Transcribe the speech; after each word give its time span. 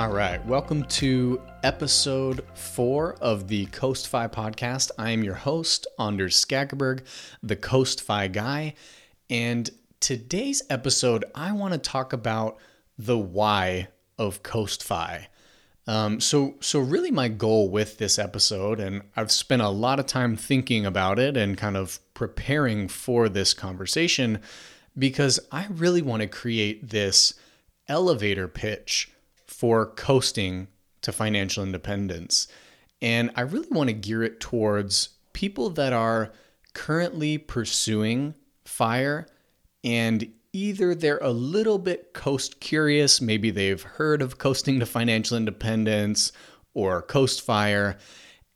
All 0.00 0.08
right, 0.08 0.42
welcome 0.46 0.84
to 0.84 1.42
episode 1.62 2.42
four 2.54 3.16
of 3.20 3.48
the 3.48 3.66
Coast 3.66 4.08
Fi 4.08 4.28
podcast. 4.28 4.90
I 4.96 5.10
am 5.10 5.22
your 5.22 5.34
host, 5.34 5.86
Anders 5.98 6.42
Skagerberg, 6.42 7.02
the 7.42 7.54
Coast 7.54 8.00
Fi 8.00 8.26
guy. 8.28 8.76
And 9.28 9.68
today's 10.00 10.62
episode, 10.70 11.26
I 11.34 11.52
want 11.52 11.74
to 11.74 11.78
talk 11.78 12.14
about 12.14 12.56
the 12.96 13.18
why 13.18 13.88
of 14.18 14.42
Coast 14.42 14.82
Fi. 14.82 15.28
Um, 15.86 16.18
so, 16.18 16.54
so 16.60 16.80
really, 16.80 17.10
my 17.10 17.28
goal 17.28 17.68
with 17.68 17.98
this 17.98 18.18
episode, 18.18 18.80
and 18.80 19.02
I've 19.16 19.30
spent 19.30 19.60
a 19.60 19.68
lot 19.68 20.00
of 20.00 20.06
time 20.06 20.34
thinking 20.34 20.86
about 20.86 21.18
it 21.18 21.36
and 21.36 21.58
kind 21.58 21.76
of 21.76 21.98
preparing 22.14 22.88
for 22.88 23.28
this 23.28 23.52
conversation, 23.52 24.40
because 24.98 25.40
I 25.52 25.66
really 25.68 26.00
want 26.00 26.22
to 26.22 26.26
create 26.26 26.88
this 26.88 27.34
elevator 27.86 28.48
pitch 28.48 29.12
for 29.60 29.84
coasting 29.84 30.66
to 31.02 31.12
financial 31.12 31.62
independence. 31.62 32.48
And 33.02 33.30
I 33.36 33.42
really 33.42 33.68
want 33.70 33.88
to 33.88 33.92
gear 33.92 34.22
it 34.22 34.40
towards 34.40 35.10
people 35.34 35.68
that 35.68 35.92
are 35.92 36.32
currently 36.72 37.36
pursuing 37.36 38.34
fire 38.64 39.26
and 39.84 40.32
either 40.54 40.94
they're 40.94 41.18
a 41.18 41.30
little 41.30 41.76
bit 41.76 42.14
coast 42.14 42.58
curious, 42.58 43.20
maybe 43.20 43.50
they've 43.50 43.82
heard 43.82 44.22
of 44.22 44.38
coasting 44.38 44.80
to 44.80 44.86
financial 44.86 45.36
independence 45.36 46.32
or 46.72 47.02
coast 47.02 47.42
fire, 47.42 47.98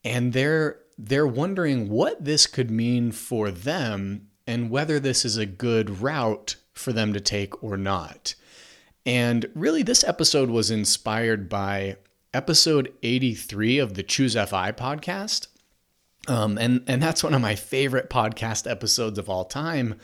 and 0.04 0.32
they're 0.32 0.80
they're 0.96 1.26
wondering 1.26 1.90
what 1.90 2.24
this 2.24 2.46
could 2.46 2.70
mean 2.70 3.12
for 3.12 3.50
them 3.50 4.28
and 4.46 4.70
whether 4.70 4.98
this 4.98 5.26
is 5.26 5.36
a 5.36 5.44
good 5.44 6.00
route 6.00 6.56
for 6.72 6.94
them 6.94 7.12
to 7.12 7.20
take 7.20 7.62
or 7.62 7.76
not. 7.76 8.34
And 9.06 9.46
really, 9.54 9.82
this 9.82 10.04
episode 10.04 10.50
was 10.50 10.70
inspired 10.70 11.48
by 11.48 11.96
episode 12.32 12.92
83 13.02 13.78
of 13.78 13.94
the 13.94 14.02
Choose 14.02 14.34
FI 14.34 14.72
podcast. 14.72 15.48
Um, 16.26 16.56
and, 16.56 16.82
and 16.86 17.02
that's 17.02 17.22
one 17.22 17.34
of 17.34 17.42
my 17.42 17.54
favorite 17.54 18.08
podcast 18.08 18.70
episodes 18.70 19.18
of 19.18 19.28
all 19.28 19.44
time, 19.44 19.96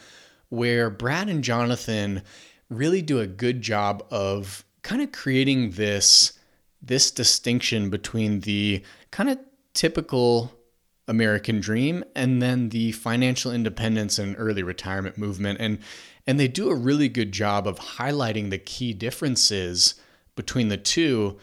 where 0.51 0.91
Brad 0.91 1.29
and 1.29 1.43
Jonathan 1.43 2.23
really 2.69 3.03
do 3.03 3.21
a 3.21 3.27
good 3.27 3.63
job 3.63 4.05
of 4.11 4.65
kind 4.83 5.03
of 5.03 5.13
creating 5.13 5.73
this, 5.73 6.39
this 6.83 7.11
distinction 7.11 7.91
between 7.91 8.41
the 8.41 8.83
kind 9.11 9.31
of 9.31 9.39
typical 9.73 10.53
American 11.09 11.61
dream 11.61 12.05
and 12.15 12.41
then 12.41 12.69
the 12.69 12.93
financial 12.93 13.51
independence 13.51 14.19
and 14.19 14.37
early 14.39 14.63
retirement 14.63 15.19
movement. 15.19 15.59
And 15.61 15.79
and 16.27 16.39
they 16.39 16.49
do 16.49 16.71
a 16.71 16.75
really 16.75 17.09
good 17.09 17.33
job 17.33 17.67
of 17.67 17.79
highlighting 17.79 18.51
the 18.51 18.59
key 18.59 18.93
differences 18.93 19.95
between 20.37 20.69
the 20.69 20.77
two. 20.77 21.39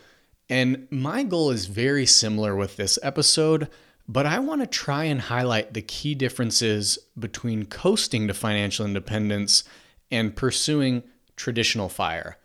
And 0.49 0.87
my 0.91 1.23
goal 1.23 1.51
is 1.51 1.65
very 1.65 2.05
similar 2.05 2.55
with 2.55 2.77
this 2.77 2.97
episode, 3.03 3.69
but 4.07 4.25
I 4.25 4.39
want 4.39 4.61
to 4.61 4.67
try 4.67 5.05
and 5.05 5.21
highlight 5.21 5.73
the 5.73 5.81
key 5.81 6.15
differences 6.15 6.97
between 7.19 7.65
coasting 7.65 8.27
to 8.27 8.33
financial 8.33 8.85
independence 8.85 9.63
and 10.09 10.35
pursuing 10.35 11.03
traditional 11.35 11.89
fire. 11.89 12.37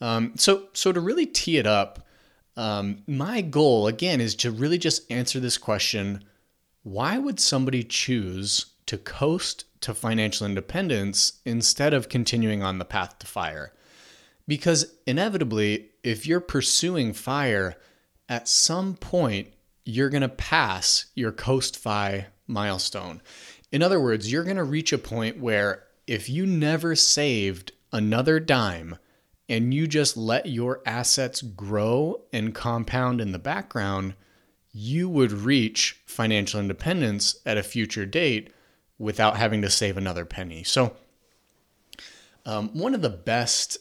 Um, 0.00 0.32
so, 0.36 0.68
so 0.74 0.92
to 0.92 1.00
really 1.00 1.26
tee 1.26 1.56
it 1.56 1.66
up, 1.66 2.06
um, 2.56 3.02
my 3.06 3.40
goal 3.40 3.86
again 3.86 4.20
is 4.20 4.34
to 4.36 4.50
really 4.50 4.78
just 4.78 5.10
answer 5.10 5.40
this 5.40 5.56
question: 5.58 6.24
Why 6.82 7.16
would 7.16 7.40
somebody 7.40 7.84
choose 7.84 8.66
to 8.86 8.98
coast 8.98 9.64
to 9.80 9.94
financial 9.94 10.46
independence 10.46 11.40
instead 11.44 11.94
of 11.94 12.08
continuing 12.08 12.62
on 12.62 12.78
the 12.78 12.84
path 12.84 13.18
to 13.18 13.26
fire. 13.26 13.72
Because 14.46 14.94
inevitably, 15.06 15.90
if 16.02 16.26
you're 16.26 16.40
pursuing 16.40 17.12
fire, 17.12 17.76
at 18.28 18.48
some 18.48 18.94
point, 18.94 19.48
you're 19.84 20.10
going 20.10 20.22
to 20.22 20.28
pass 20.28 21.06
your 21.14 21.32
Coast 21.32 21.76
Fi 21.76 22.26
milestone. 22.46 23.22
In 23.70 23.82
other 23.82 24.00
words, 24.00 24.30
you're 24.30 24.44
going 24.44 24.56
to 24.56 24.64
reach 24.64 24.92
a 24.92 24.98
point 24.98 25.38
where 25.38 25.84
if 26.06 26.28
you 26.28 26.46
never 26.46 26.94
saved 26.94 27.72
another 27.92 28.40
dime 28.40 28.96
and 29.48 29.72
you 29.72 29.86
just 29.86 30.16
let 30.16 30.46
your 30.46 30.80
assets 30.84 31.42
grow 31.42 32.22
and 32.32 32.54
compound 32.54 33.20
in 33.20 33.32
the 33.32 33.38
background, 33.38 34.14
you 34.72 35.08
would 35.08 35.32
reach 35.32 36.00
financial 36.06 36.60
independence 36.60 37.36
at 37.46 37.58
a 37.58 37.62
future 37.62 38.06
date 38.06 38.50
without 38.98 39.36
having 39.36 39.62
to 39.62 39.70
save 39.70 39.96
another 39.96 40.24
penny. 40.24 40.64
So, 40.64 40.96
um, 42.44 42.70
one 42.70 42.94
of 42.94 43.02
the 43.02 43.10
best 43.10 43.78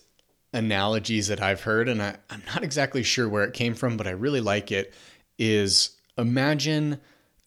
analogies 0.53 1.27
that 1.27 1.41
I've 1.41 1.61
heard, 1.61 1.89
and 1.89 2.01
I, 2.01 2.17
I'm 2.29 2.43
not 2.47 2.63
exactly 2.63 3.03
sure 3.03 3.27
where 3.27 3.43
it 3.43 3.53
came 3.53 3.73
from, 3.73 3.97
but 3.97 4.07
I 4.07 4.11
really 4.11 4.41
like 4.41 4.71
it, 4.71 4.93
is 5.37 5.91
imagine 6.17 6.99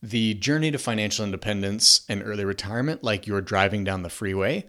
the 0.03 0.35
journey 0.35 0.71
to 0.71 0.79
financial 0.79 1.25
independence 1.25 2.03
and 2.09 2.23
early 2.25 2.45
retirement 2.45 3.03
like 3.05 3.27
you're 3.27 3.41
driving 3.41 3.85
down 3.85 4.03
the 4.03 4.09
freeway. 4.09 4.65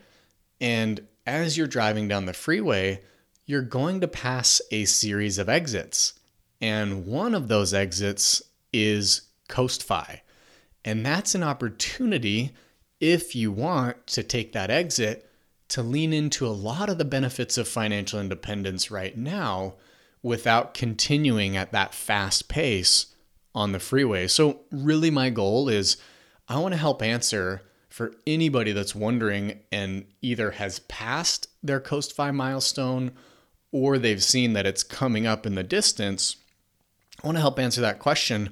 And 0.59 1.07
as 1.25 1.57
you're 1.57 1.67
driving 1.67 2.07
down 2.07 2.25
the 2.25 2.33
freeway, 2.33 3.01
you're 3.45 3.61
going 3.61 4.01
to 4.01 4.07
pass 4.07 4.61
a 4.71 4.85
series 4.85 5.37
of 5.37 5.49
exits. 5.49 6.13
And 6.59 7.05
one 7.05 7.33
of 7.33 7.47
those 7.47 7.73
exits 7.73 8.41
is 8.73 9.21
Coast 9.47 9.83
Fi. 9.83 10.21
And 10.83 11.05
that's 11.05 11.35
an 11.35 11.43
opportunity 11.43 12.53
if 13.01 13.35
you 13.35 13.51
want 13.51 14.07
to 14.07 14.23
take 14.23 14.53
that 14.53 14.69
exit 14.69 15.27
to 15.67 15.81
lean 15.81 16.13
into 16.13 16.45
a 16.45 16.49
lot 16.49 16.89
of 16.89 16.97
the 16.97 17.05
benefits 17.05 17.57
of 17.57 17.67
financial 17.67 18.19
independence 18.19 18.91
right 18.91 19.17
now 19.17 19.73
without 20.21 20.73
continuing 20.73 21.57
at 21.57 21.71
that 21.71 21.93
fast 21.93 22.47
pace 22.47 23.07
on 23.55 23.71
the 23.71 23.79
freeway. 23.79 24.27
So, 24.27 24.61
really, 24.71 25.09
my 25.09 25.29
goal 25.29 25.67
is 25.67 25.97
I 26.47 26.59
want 26.59 26.73
to 26.73 26.77
help 26.77 27.01
answer 27.01 27.63
for 27.89 28.13
anybody 28.27 28.71
that's 28.71 28.95
wondering 28.95 29.59
and 29.71 30.05
either 30.21 30.51
has 30.51 30.79
passed 30.79 31.47
their 31.63 31.79
Coast 31.79 32.15
Fi 32.15 32.31
milestone 32.31 33.11
or 33.71 33.97
they've 33.97 34.23
seen 34.23 34.53
that 34.53 34.65
it's 34.65 34.83
coming 34.83 35.25
up 35.25 35.45
in 35.45 35.55
the 35.55 35.63
distance. 35.63 36.35
I 37.23 37.27
want 37.27 37.37
to 37.37 37.41
help 37.41 37.59
answer 37.59 37.81
that 37.81 37.99
question. 37.99 38.51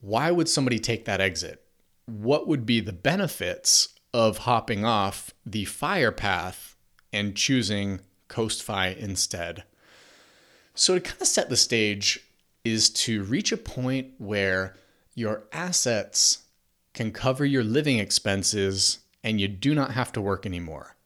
Why 0.00 0.30
would 0.30 0.48
somebody 0.48 0.78
take 0.78 1.04
that 1.04 1.20
exit? 1.20 1.63
What 2.06 2.46
would 2.46 2.66
be 2.66 2.80
the 2.80 2.92
benefits 2.92 3.88
of 4.12 4.38
hopping 4.38 4.84
off 4.84 5.32
the 5.44 5.64
fire 5.64 6.12
path 6.12 6.76
and 7.12 7.36
choosing 7.36 8.00
Coast 8.28 8.62
Fi 8.62 8.88
instead? 8.88 9.64
So, 10.74 10.94
to 10.94 11.00
kind 11.00 11.22
of 11.22 11.28
set 11.28 11.48
the 11.48 11.56
stage, 11.56 12.20
is 12.64 12.88
to 12.88 13.22
reach 13.22 13.52
a 13.52 13.56
point 13.56 14.12
where 14.18 14.74
your 15.14 15.44
assets 15.52 16.44
can 16.94 17.12
cover 17.12 17.44
your 17.44 17.62
living 17.62 17.98
expenses 17.98 19.00
and 19.22 19.40
you 19.40 19.48
do 19.48 19.74
not 19.74 19.92
have 19.92 20.12
to 20.12 20.20
work 20.20 20.46
anymore. 20.46 20.96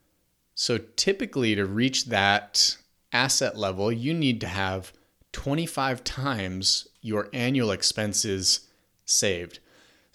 So, 0.54 0.78
typically, 0.78 1.54
to 1.54 1.66
reach 1.66 2.06
that 2.06 2.76
asset 3.12 3.56
level, 3.56 3.92
you 3.92 4.14
need 4.14 4.40
to 4.40 4.48
have 4.48 4.92
25 5.32 6.02
times 6.04 6.88
your 7.00 7.28
annual 7.32 7.70
expenses 7.70 8.68
saved. 9.04 9.60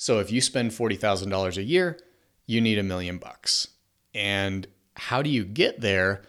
So 0.03 0.19
if 0.19 0.33
you 0.33 0.41
spend 0.41 0.71
$40,000 0.71 1.55
a 1.55 1.63
year, 1.63 1.97
you 2.45 2.59
need 2.59 2.77
a 2.77 2.83
million 2.83 3.19
bucks. 3.19 3.69
And 4.13 4.67
how 4.97 5.21
do 5.21 5.29
you 5.29 5.45
get 5.45 5.79
there? 5.79 6.23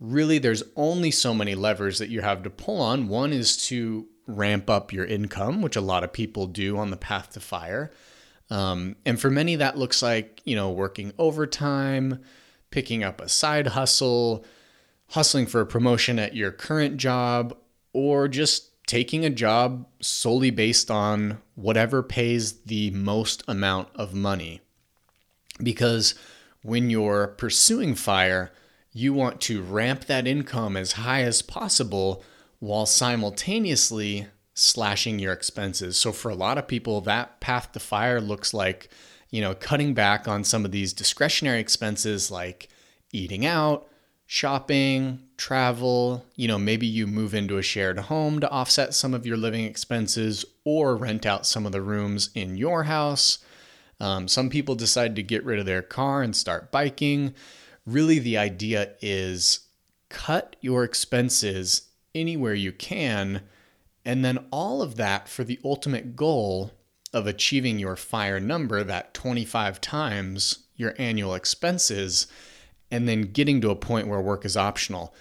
Really, 0.00 0.38
there's 0.38 0.62
only 0.74 1.10
so 1.10 1.34
many 1.34 1.54
levers 1.54 1.98
that 1.98 2.08
you 2.08 2.22
have 2.22 2.42
to 2.44 2.48
pull 2.48 2.80
on. 2.80 3.08
One 3.08 3.34
is 3.34 3.58
to 3.66 4.08
ramp 4.26 4.70
up 4.70 4.90
your 4.90 5.04
income, 5.04 5.60
which 5.60 5.76
a 5.76 5.82
lot 5.82 6.02
of 6.02 6.14
people 6.14 6.46
do 6.46 6.78
on 6.78 6.88
the 6.88 6.96
path 6.96 7.32
to 7.32 7.40
fire. 7.40 7.90
Um, 8.48 8.96
and 9.04 9.20
for 9.20 9.28
many, 9.28 9.54
that 9.56 9.76
looks 9.76 10.00
like, 10.00 10.40
you 10.46 10.56
know, 10.56 10.70
working 10.70 11.12
overtime, 11.18 12.22
picking 12.70 13.04
up 13.04 13.20
a 13.20 13.28
side 13.28 13.66
hustle, 13.66 14.46
hustling 15.08 15.44
for 15.44 15.60
a 15.60 15.66
promotion 15.66 16.18
at 16.18 16.34
your 16.34 16.52
current 16.52 16.96
job, 16.96 17.54
or 17.92 18.28
just 18.28 18.69
taking 18.86 19.24
a 19.24 19.30
job 19.30 19.86
solely 20.00 20.50
based 20.50 20.90
on 20.90 21.38
whatever 21.54 22.02
pays 22.02 22.60
the 22.62 22.90
most 22.90 23.42
amount 23.46 23.88
of 23.94 24.14
money. 24.14 24.60
Because 25.62 26.14
when 26.62 26.90
you're 26.90 27.28
pursuing 27.28 27.94
fire, 27.94 28.50
you 28.92 29.12
want 29.12 29.40
to 29.42 29.62
ramp 29.62 30.06
that 30.06 30.26
income 30.26 30.76
as 30.76 30.92
high 30.92 31.22
as 31.22 31.42
possible 31.42 32.24
while 32.58 32.86
simultaneously 32.86 34.26
slashing 34.54 35.18
your 35.18 35.32
expenses. 35.32 35.96
So 35.96 36.12
for 36.12 36.30
a 36.30 36.34
lot 36.34 36.58
of 36.58 36.68
people 36.68 37.00
that 37.02 37.40
path 37.40 37.72
to 37.72 37.80
fire 37.80 38.20
looks 38.20 38.52
like, 38.52 38.90
you 39.30 39.40
know, 39.40 39.54
cutting 39.54 39.94
back 39.94 40.26
on 40.28 40.44
some 40.44 40.64
of 40.64 40.72
these 40.72 40.92
discretionary 40.92 41.60
expenses 41.60 42.30
like 42.30 42.68
eating 43.12 43.46
out, 43.46 43.88
shopping, 44.32 45.20
travel, 45.36 46.24
you 46.36 46.46
know, 46.46 46.56
maybe 46.56 46.86
you 46.86 47.04
move 47.04 47.34
into 47.34 47.58
a 47.58 47.62
shared 47.62 47.98
home 47.98 48.38
to 48.38 48.48
offset 48.48 48.94
some 48.94 49.12
of 49.12 49.26
your 49.26 49.36
living 49.36 49.64
expenses 49.64 50.44
or 50.64 50.94
rent 50.94 51.26
out 51.26 51.44
some 51.44 51.66
of 51.66 51.72
the 51.72 51.82
rooms 51.82 52.30
in 52.32 52.56
your 52.56 52.84
house. 52.84 53.38
Um, 53.98 54.28
some 54.28 54.48
people 54.48 54.76
decide 54.76 55.16
to 55.16 55.22
get 55.24 55.44
rid 55.44 55.58
of 55.58 55.66
their 55.66 55.82
car 55.82 56.22
and 56.22 56.36
start 56.36 56.70
biking. 56.70 57.34
Really, 57.84 58.20
the 58.20 58.38
idea 58.38 58.92
is 59.02 59.66
cut 60.10 60.54
your 60.60 60.84
expenses 60.84 61.88
anywhere 62.14 62.54
you 62.54 62.70
can 62.70 63.42
And 64.04 64.24
then 64.24 64.46
all 64.52 64.80
of 64.80 64.94
that 64.94 65.28
for 65.28 65.42
the 65.42 65.58
ultimate 65.64 66.14
goal 66.14 66.70
of 67.12 67.26
achieving 67.26 67.80
your 67.80 67.96
fire 67.96 68.38
number, 68.38 68.84
that 68.84 69.12
25 69.12 69.80
times 69.80 70.60
your 70.76 70.94
annual 70.98 71.34
expenses, 71.34 72.28
and 72.90 73.08
then 73.08 73.32
getting 73.32 73.60
to 73.60 73.70
a 73.70 73.76
point 73.76 74.08
where 74.08 74.20
work 74.20 74.44
is 74.44 74.56
optional. 74.56 75.14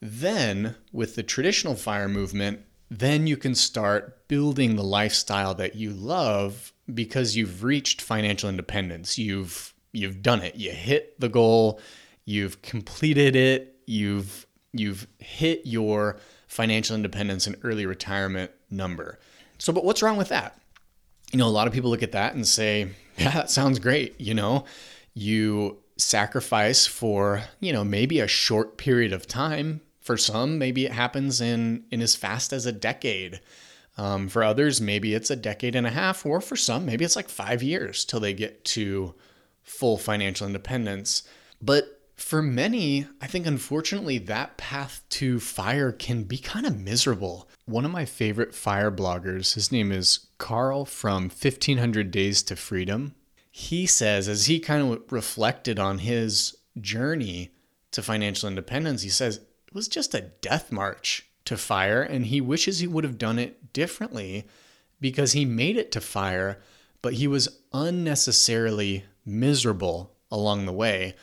Then, 0.00 0.76
with 0.92 1.16
the 1.16 1.22
traditional 1.22 1.74
fire 1.74 2.08
movement, 2.08 2.60
then 2.90 3.26
you 3.26 3.36
can 3.36 3.54
start 3.54 4.28
building 4.28 4.76
the 4.76 4.84
lifestyle 4.84 5.54
that 5.54 5.74
you 5.74 5.90
love 5.90 6.72
because 6.92 7.36
you've 7.36 7.62
reached 7.62 8.00
financial 8.00 8.48
independence. 8.48 9.18
You've 9.18 9.74
you've 9.92 10.22
done 10.22 10.42
it. 10.42 10.56
You 10.56 10.70
hit 10.70 11.18
the 11.20 11.28
goal, 11.28 11.80
you've 12.24 12.62
completed 12.62 13.36
it, 13.36 13.76
you've 13.86 14.46
you've 14.72 15.06
hit 15.18 15.62
your 15.64 16.18
financial 16.46 16.94
independence 16.94 17.46
and 17.46 17.56
early 17.62 17.86
retirement 17.86 18.50
number. 18.70 19.18
So 19.58 19.72
but 19.72 19.84
what's 19.84 20.02
wrong 20.02 20.16
with 20.16 20.28
that? 20.28 20.58
You 21.32 21.38
know, 21.38 21.46
a 21.46 21.50
lot 21.50 21.66
of 21.66 21.72
people 21.74 21.90
look 21.90 22.02
at 22.02 22.12
that 22.12 22.34
and 22.34 22.46
say, 22.46 22.88
"Yeah, 23.18 23.32
that 23.32 23.50
sounds 23.50 23.78
great." 23.78 24.18
You 24.18 24.34
know, 24.34 24.64
you 25.12 25.78
sacrifice 25.98 26.86
for, 26.86 27.42
you 27.60 27.72
know, 27.72 27.84
maybe 27.84 28.20
a 28.20 28.28
short 28.28 28.78
period 28.78 29.12
of 29.12 29.26
time. 29.26 29.80
For 30.00 30.16
some, 30.16 30.56
maybe 30.56 30.86
it 30.86 30.92
happens 30.92 31.40
in 31.40 31.84
in 31.90 32.00
as 32.00 32.16
fast 32.16 32.52
as 32.52 32.64
a 32.64 32.72
decade. 32.72 33.40
Um, 33.98 34.28
for 34.28 34.44
others, 34.44 34.80
maybe 34.80 35.12
it's 35.12 35.30
a 35.30 35.36
decade 35.36 35.74
and 35.74 35.86
a 35.86 35.90
half, 35.90 36.24
or 36.24 36.40
for 36.40 36.54
some, 36.54 36.86
maybe 36.86 37.04
it's 37.04 37.16
like 37.16 37.28
five 37.28 37.64
years 37.64 38.04
till 38.04 38.20
they 38.20 38.32
get 38.32 38.64
to 38.66 39.14
full 39.64 39.98
financial 39.98 40.46
independence. 40.46 41.24
But 41.60 41.98
for 42.18 42.40
many, 42.40 43.06
I 43.20 43.26
think 43.26 43.46
unfortunately 43.46 44.18
that 44.18 44.56
path 44.56 45.04
to 45.10 45.40
fire 45.40 45.92
can 45.92 46.24
be 46.24 46.38
kind 46.38 46.64
of 46.64 46.78
miserable. 46.78 47.48
One 47.64 47.84
of 47.84 47.90
my 47.90 48.04
favorite 48.04 48.54
fire 48.54 48.90
bloggers, 48.90 49.54
his 49.54 49.70
name 49.70 49.92
is 49.92 50.26
Carl 50.38 50.84
from 50.84 51.24
1500 51.24 52.10
Days 52.10 52.42
to 52.44 52.56
Freedom. 52.56 53.14
He 53.58 53.86
says, 53.86 54.28
as 54.28 54.46
he 54.46 54.60
kind 54.60 54.92
of 54.92 55.12
reflected 55.12 55.80
on 55.80 55.98
his 55.98 56.56
journey 56.80 57.50
to 57.90 58.02
financial 58.02 58.48
independence, 58.48 59.02
he 59.02 59.08
says 59.08 59.38
it 59.38 59.74
was 59.74 59.88
just 59.88 60.14
a 60.14 60.30
death 60.40 60.70
march 60.70 61.28
to 61.44 61.56
fire, 61.56 62.00
and 62.00 62.26
he 62.26 62.40
wishes 62.40 62.78
he 62.78 62.86
would 62.86 63.02
have 63.02 63.18
done 63.18 63.36
it 63.36 63.72
differently 63.72 64.46
because 65.00 65.32
he 65.32 65.44
made 65.44 65.76
it 65.76 65.90
to 65.90 66.00
fire, 66.00 66.60
but 67.02 67.14
he 67.14 67.26
was 67.26 67.58
unnecessarily 67.72 69.04
miserable 69.26 70.14
along 70.30 70.64
the 70.64 70.72
way. 70.72 71.16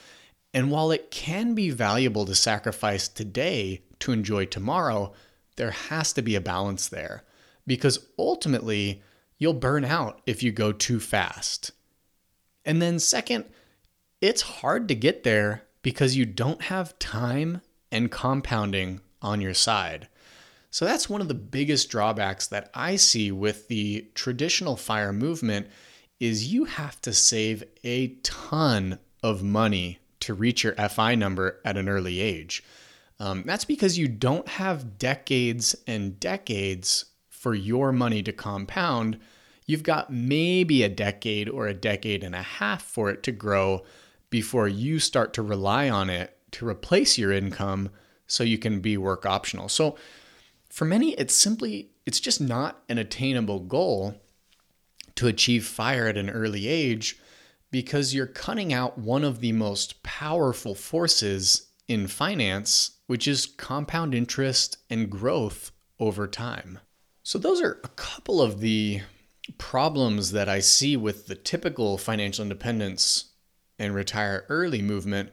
And 0.53 0.69
while 0.69 0.91
it 0.91 1.11
can 1.11 1.55
be 1.55 1.69
valuable 1.69 2.25
to 2.25 2.35
sacrifice 2.35 3.07
today 3.07 3.81
to 3.99 4.11
enjoy 4.11 4.45
tomorrow, 4.45 5.13
there 5.55 5.71
has 5.71 6.11
to 6.11 6.21
be 6.21 6.35
a 6.35 6.41
balance 6.41 6.89
there 6.89 7.23
because 7.65 8.05
ultimately 8.19 9.01
you'll 9.37 9.53
burn 9.53 9.85
out 9.85 10.21
if 10.25 10.43
you 10.43 10.51
go 10.51 10.73
too 10.73 10.99
fast. 10.99 11.71
And 12.65 12.81
then, 12.81 12.99
second, 12.99 13.45
it's 14.21 14.41
hard 14.41 14.87
to 14.87 14.95
get 14.95 15.23
there 15.23 15.63
because 15.81 16.15
you 16.15 16.25
don't 16.25 16.63
have 16.63 16.97
time 16.99 17.61
and 17.91 18.11
compounding 18.11 19.01
on 19.21 19.41
your 19.41 19.53
side. 19.53 20.07
So 20.71 20.83
that's 20.83 21.09
one 21.09 21.21
of 21.21 21.27
the 21.27 21.33
biggest 21.33 21.89
drawbacks 21.89 22.47
that 22.47 22.69
I 22.73 22.97
see 22.97 23.31
with 23.31 23.67
the 23.67 24.07
traditional 24.13 24.75
fire 24.75 25.13
movement 25.13 25.67
is 26.19 26.51
you 26.51 26.65
have 26.65 26.99
to 27.01 27.13
save 27.13 27.63
a 27.83 28.07
ton 28.23 28.99
of 29.23 29.43
money 29.43 29.99
to 30.21 30.33
reach 30.33 30.63
your 30.63 30.73
FI 30.73 31.15
number 31.15 31.61
at 31.63 31.77
an 31.77 31.87
early 31.87 32.19
age. 32.19 32.63
Um, 33.19 33.43
that's 33.45 33.65
because 33.65 33.97
you 33.97 34.07
don't 34.07 34.47
have 34.47 34.97
decades 34.97 35.75
and 35.87 36.19
decades 36.19 37.05
for 37.29 37.53
your 37.53 37.91
money 37.91 38.21
to 38.23 38.33
compound. 38.33 39.19
You've 39.65 39.83
got 39.83 40.11
maybe 40.11 40.83
a 40.83 40.89
decade 40.89 41.49
or 41.49 41.67
a 41.67 41.73
decade 41.73 42.23
and 42.23 42.35
a 42.35 42.41
half 42.41 42.83
for 42.83 43.09
it 43.09 43.23
to 43.23 43.31
grow 43.31 43.83
before 44.29 44.67
you 44.67 44.99
start 44.99 45.33
to 45.33 45.41
rely 45.41 45.89
on 45.89 46.09
it 46.09 46.37
to 46.51 46.67
replace 46.67 47.17
your 47.17 47.31
income 47.31 47.89
so 48.27 48.43
you 48.43 48.57
can 48.57 48.79
be 48.79 48.97
work 48.97 49.25
optional. 49.25 49.69
So 49.69 49.97
for 50.69 50.85
many, 50.85 51.13
it's 51.13 51.33
simply, 51.33 51.91
it's 52.05 52.19
just 52.19 52.41
not 52.41 52.83
an 52.89 52.97
attainable 52.97 53.59
goal 53.59 54.15
to 55.15 55.27
achieve 55.27 55.65
fire 55.65 56.07
at 56.07 56.17
an 56.17 56.29
early 56.29 56.67
age 56.67 57.17
because 57.71 58.13
you're 58.13 58.27
cutting 58.27 58.73
out 58.73 58.97
one 58.97 59.23
of 59.23 59.39
the 59.39 59.51
most 59.51 60.01
powerful 60.03 60.75
forces 60.75 61.67
in 61.87 62.07
finance, 62.07 62.91
which 63.07 63.27
is 63.27 63.45
compound 63.45 64.15
interest 64.15 64.77
and 64.89 65.09
growth 65.09 65.71
over 65.99 66.27
time. 66.27 66.79
So, 67.23 67.39
those 67.39 67.61
are 67.61 67.79
a 67.83 67.89
couple 67.89 68.41
of 68.41 68.59
the 68.59 69.01
problems 69.57 70.31
that 70.31 70.49
I 70.49 70.59
see 70.59 70.97
with 70.97 71.27
the 71.27 71.35
typical 71.35 71.97
financial 71.97 72.43
independence 72.43 73.31
and 73.77 73.93
retire 73.93 74.45
early 74.49 74.81
movement. 74.81 75.31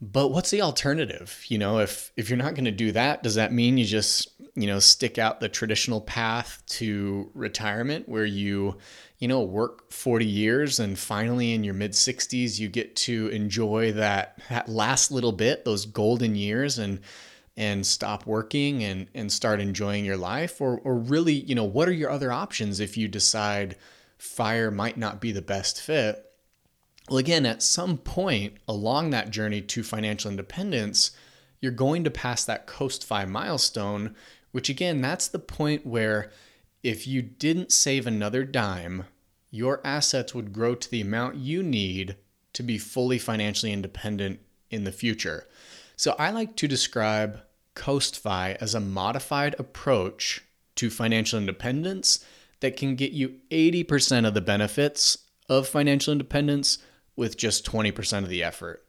But 0.00 0.28
what's 0.28 0.50
the 0.50 0.62
alternative? 0.62 1.44
You 1.48 1.58
know, 1.58 1.78
if 1.78 2.12
if 2.16 2.28
you're 2.28 2.36
not 2.36 2.54
going 2.54 2.66
to 2.66 2.70
do 2.70 2.92
that, 2.92 3.22
does 3.22 3.34
that 3.34 3.52
mean 3.52 3.78
you 3.78 3.84
just, 3.84 4.28
you 4.54 4.66
know, 4.66 4.78
stick 4.78 5.18
out 5.18 5.40
the 5.40 5.48
traditional 5.48 6.00
path 6.00 6.62
to 6.66 7.30
retirement 7.34 8.08
where 8.08 8.24
you 8.24 8.76
you 9.18 9.26
know, 9.26 9.42
work 9.42 9.90
40 9.90 10.24
years 10.24 10.78
and 10.78 10.96
finally 10.96 11.52
in 11.52 11.64
your 11.64 11.74
mid 11.74 11.92
60s 11.92 12.58
you 12.58 12.68
get 12.68 12.94
to 12.94 13.28
enjoy 13.28 13.92
that 13.92 14.38
that 14.48 14.68
last 14.68 15.10
little 15.10 15.32
bit, 15.32 15.64
those 15.64 15.86
golden 15.86 16.36
years 16.36 16.78
and 16.78 17.00
and 17.58 17.84
stop 17.84 18.24
working 18.24 18.84
and 18.84 19.08
and 19.14 19.32
start 19.32 19.60
enjoying 19.60 20.04
your 20.04 20.16
life 20.16 20.60
or 20.60 20.80
or 20.84 20.96
really, 20.96 21.34
you 21.34 21.54
know, 21.54 21.64
what 21.64 21.88
are 21.88 21.92
your 21.92 22.08
other 22.08 22.32
options 22.32 22.78
if 22.80 22.96
you 22.96 23.08
decide 23.08 23.76
fire 24.16 24.70
might 24.70 24.96
not 24.96 25.20
be 25.20 25.32
the 25.32 25.42
best 25.42 25.82
fit? 25.82 26.24
Well, 27.08 27.18
again, 27.18 27.44
at 27.44 27.62
some 27.62 27.98
point 27.98 28.54
along 28.68 29.10
that 29.10 29.30
journey 29.30 29.60
to 29.60 29.82
financial 29.82 30.30
independence, 30.30 31.10
you're 31.60 31.72
going 31.72 32.04
to 32.04 32.10
pass 32.10 32.44
that 32.44 32.68
Coast 32.68 33.04
Fi 33.04 33.24
milestone, 33.24 34.14
which 34.52 34.68
again, 34.68 35.00
that's 35.00 35.26
the 35.26 35.40
point 35.40 35.84
where 35.84 36.30
if 36.84 37.08
you 37.08 37.22
didn't 37.22 37.72
save 37.72 38.06
another 38.06 38.44
dime, 38.44 39.04
your 39.50 39.80
assets 39.84 40.32
would 40.32 40.52
grow 40.52 40.76
to 40.76 40.88
the 40.88 41.00
amount 41.00 41.34
you 41.34 41.64
need 41.64 42.16
to 42.52 42.62
be 42.62 42.78
fully 42.78 43.18
financially 43.18 43.72
independent 43.72 44.38
in 44.70 44.84
the 44.84 44.92
future. 44.92 45.48
So 45.96 46.14
I 46.20 46.30
like 46.30 46.54
to 46.56 46.68
describe 46.68 47.40
CoastFi 47.78 48.56
as 48.60 48.74
a 48.74 48.80
modified 48.80 49.54
approach 49.58 50.44
to 50.76 50.90
financial 50.90 51.38
independence 51.38 52.24
that 52.60 52.76
can 52.76 52.94
get 52.94 53.12
you 53.12 53.36
80% 53.50 54.26
of 54.26 54.34
the 54.34 54.40
benefits 54.40 55.18
of 55.48 55.66
financial 55.66 56.12
independence 56.12 56.78
with 57.16 57.36
just 57.36 57.64
20% 57.64 58.18
of 58.18 58.28
the 58.28 58.42
effort. 58.42 58.84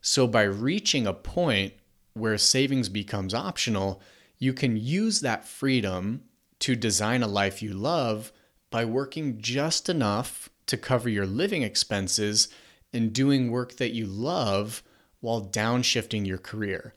So 0.00 0.26
by 0.26 0.42
reaching 0.42 1.06
a 1.06 1.14
point 1.14 1.72
where 2.14 2.36
savings 2.36 2.88
becomes 2.88 3.32
optional, 3.32 4.02
you 4.38 4.52
can 4.52 4.76
use 4.76 5.20
that 5.20 5.46
freedom 5.46 6.24
to 6.58 6.76
design 6.76 7.22
a 7.22 7.28
life 7.28 7.62
you 7.62 7.72
love 7.72 8.32
by 8.70 8.84
working 8.84 9.38
just 9.40 9.88
enough 9.88 10.48
to 10.66 10.76
cover 10.76 11.08
your 11.08 11.26
living 11.26 11.62
expenses 11.62 12.48
and 12.92 13.12
doing 13.12 13.50
work 13.50 13.76
that 13.76 13.92
you 13.92 14.06
love 14.06 14.82
while 15.20 15.44
downshifting 15.44 16.26
your 16.26 16.38
career. 16.38 16.94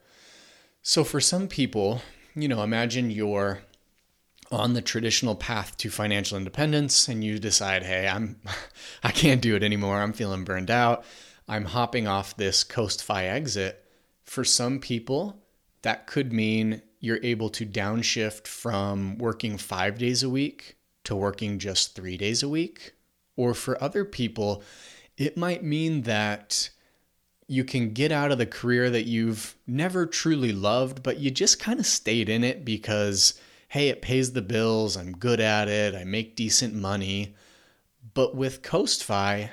So, 0.88 1.04
for 1.04 1.20
some 1.20 1.48
people, 1.48 2.04
you 2.36 2.48
know, 2.48 2.62
imagine 2.62 3.10
you're 3.10 3.62
on 4.52 4.74
the 4.74 4.84
traditional 4.84 5.34
path 5.34 5.76
to 5.78 5.90
financial 5.90 6.38
independence 6.38 7.08
and 7.08 7.24
you 7.24 7.40
decide, 7.40 7.82
hey, 7.82 8.08
I'm 8.08 8.40
I 9.04 9.10
can't 9.10 9.42
do 9.42 9.56
it 9.56 9.64
anymore. 9.64 10.00
I'm 10.00 10.14
feeling 10.14 10.44
burned 10.44 10.70
out. 10.70 11.04
I'm 11.48 11.66
hopping 11.66 12.08
off 12.08 12.38
this 12.38 12.64
Coast 12.64 13.04
Fi 13.04 13.26
exit. 13.26 13.84
For 14.26 14.44
some 14.44 14.80
people, 14.80 15.42
that 15.82 16.06
could 16.06 16.32
mean 16.32 16.84
you're 17.00 17.24
able 17.24 17.50
to 17.50 17.66
downshift 17.66 18.46
from 18.46 19.18
working 19.18 19.58
five 19.58 19.98
days 19.98 20.22
a 20.22 20.30
week 20.30 20.76
to 21.06 21.16
working 21.16 21.58
just 21.58 21.96
three 21.96 22.16
days 22.16 22.44
a 22.44 22.50
week. 22.50 22.94
Or 23.36 23.56
for 23.56 23.84
other 23.84 24.06
people, 24.06 24.62
it 25.18 25.36
might 25.36 25.64
mean 25.64 26.04
that 26.04 26.70
you 27.48 27.64
can 27.64 27.94
get 27.94 28.12
out 28.12 28.32
of 28.32 28.38
the 28.38 28.46
career 28.46 28.90
that 28.90 29.06
you've 29.06 29.56
never 29.68 30.06
truly 30.06 30.52
loved, 30.52 31.04
but 31.04 31.20
you 31.20 31.30
just 31.30 31.60
kind 31.60 31.80
of 31.80 31.86
stayed 31.86 32.30
in 32.30 32.44
it 32.44 32.66
because, 32.66 33.40
hey, 33.70 33.90
it 33.90 34.02
pays 34.02 34.34
the 34.34 34.42
bills, 34.42 34.98
I'm 34.98 35.12
good 35.12 35.40
at 35.40 35.68
it, 35.68 35.94
I 35.94 36.04
make 36.04 36.36
decent 36.36 36.74
money. 36.74 37.36
But 38.14 38.36
with 38.36 38.62
CoastFi, 38.62 39.50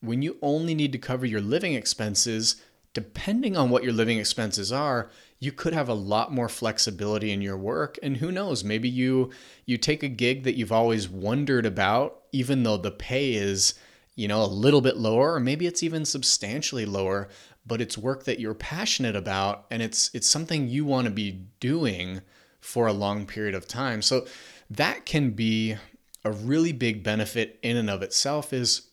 when 0.00 0.20
you 0.20 0.36
only 0.42 0.74
need 0.74 0.92
to 0.92 0.98
cover 0.98 1.24
your 1.24 1.40
living 1.40 1.74
expenses, 1.74 2.60
depending 2.92 3.56
on 3.56 3.70
what 3.70 3.84
your 3.84 3.92
living 3.92 4.18
expenses 4.18 4.72
are, 4.72 5.10
you 5.38 5.52
could 5.52 5.72
have 5.72 5.88
a 5.88 5.94
lot 5.94 6.32
more 6.32 6.48
flexibility 6.48 7.32
in 7.32 7.40
your 7.42 7.56
work 7.56 7.98
and 8.02 8.18
who 8.18 8.30
knows 8.30 8.62
maybe 8.62 8.88
you 8.88 9.30
you 9.66 9.76
take 9.76 10.04
a 10.04 10.08
gig 10.08 10.44
that 10.44 10.54
you've 10.54 10.70
always 10.70 11.08
wondered 11.08 11.66
about 11.66 12.22
even 12.30 12.62
though 12.62 12.76
the 12.76 12.92
pay 12.92 13.34
is 13.34 13.74
you 14.14 14.28
know 14.28 14.42
a 14.42 14.46
little 14.46 14.80
bit 14.80 14.96
lower 14.96 15.34
or 15.34 15.40
maybe 15.40 15.66
it's 15.66 15.82
even 15.82 16.04
substantially 16.04 16.84
lower 16.84 17.28
but 17.64 17.80
it's 17.80 17.96
work 17.96 18.24
that 18.24 18.40
you're 18.40 18.54
passionate 18.54 19.16
about 19.16 19.66
and 19.70 19.82
it's 19.82 20.10
it's 20.12 20.28
something 20.28 20.68
you 20.68 20.84
want 20.84 21.06
to 21.06 21.10
be 21.10 21.46
doing 21.60 22.20
for 22.62 22.86
a 22.86 22.92
long 22.92 23.26
period 23.26 23.54
of 23.54 23.68
time. 23.68 24.00
So 24.00 24.26
that 24.70 25.04
can 25.04 25.30
be 25.30 25.76
a 26.24 26.30
really 26.30 26.72
big 26.72 27.02
benefit 27.02 27.58
in 27.62 27.76
and 27.76 27.90
of 27.90 28.02
itself 28.02 28.52
is 28.52 28.88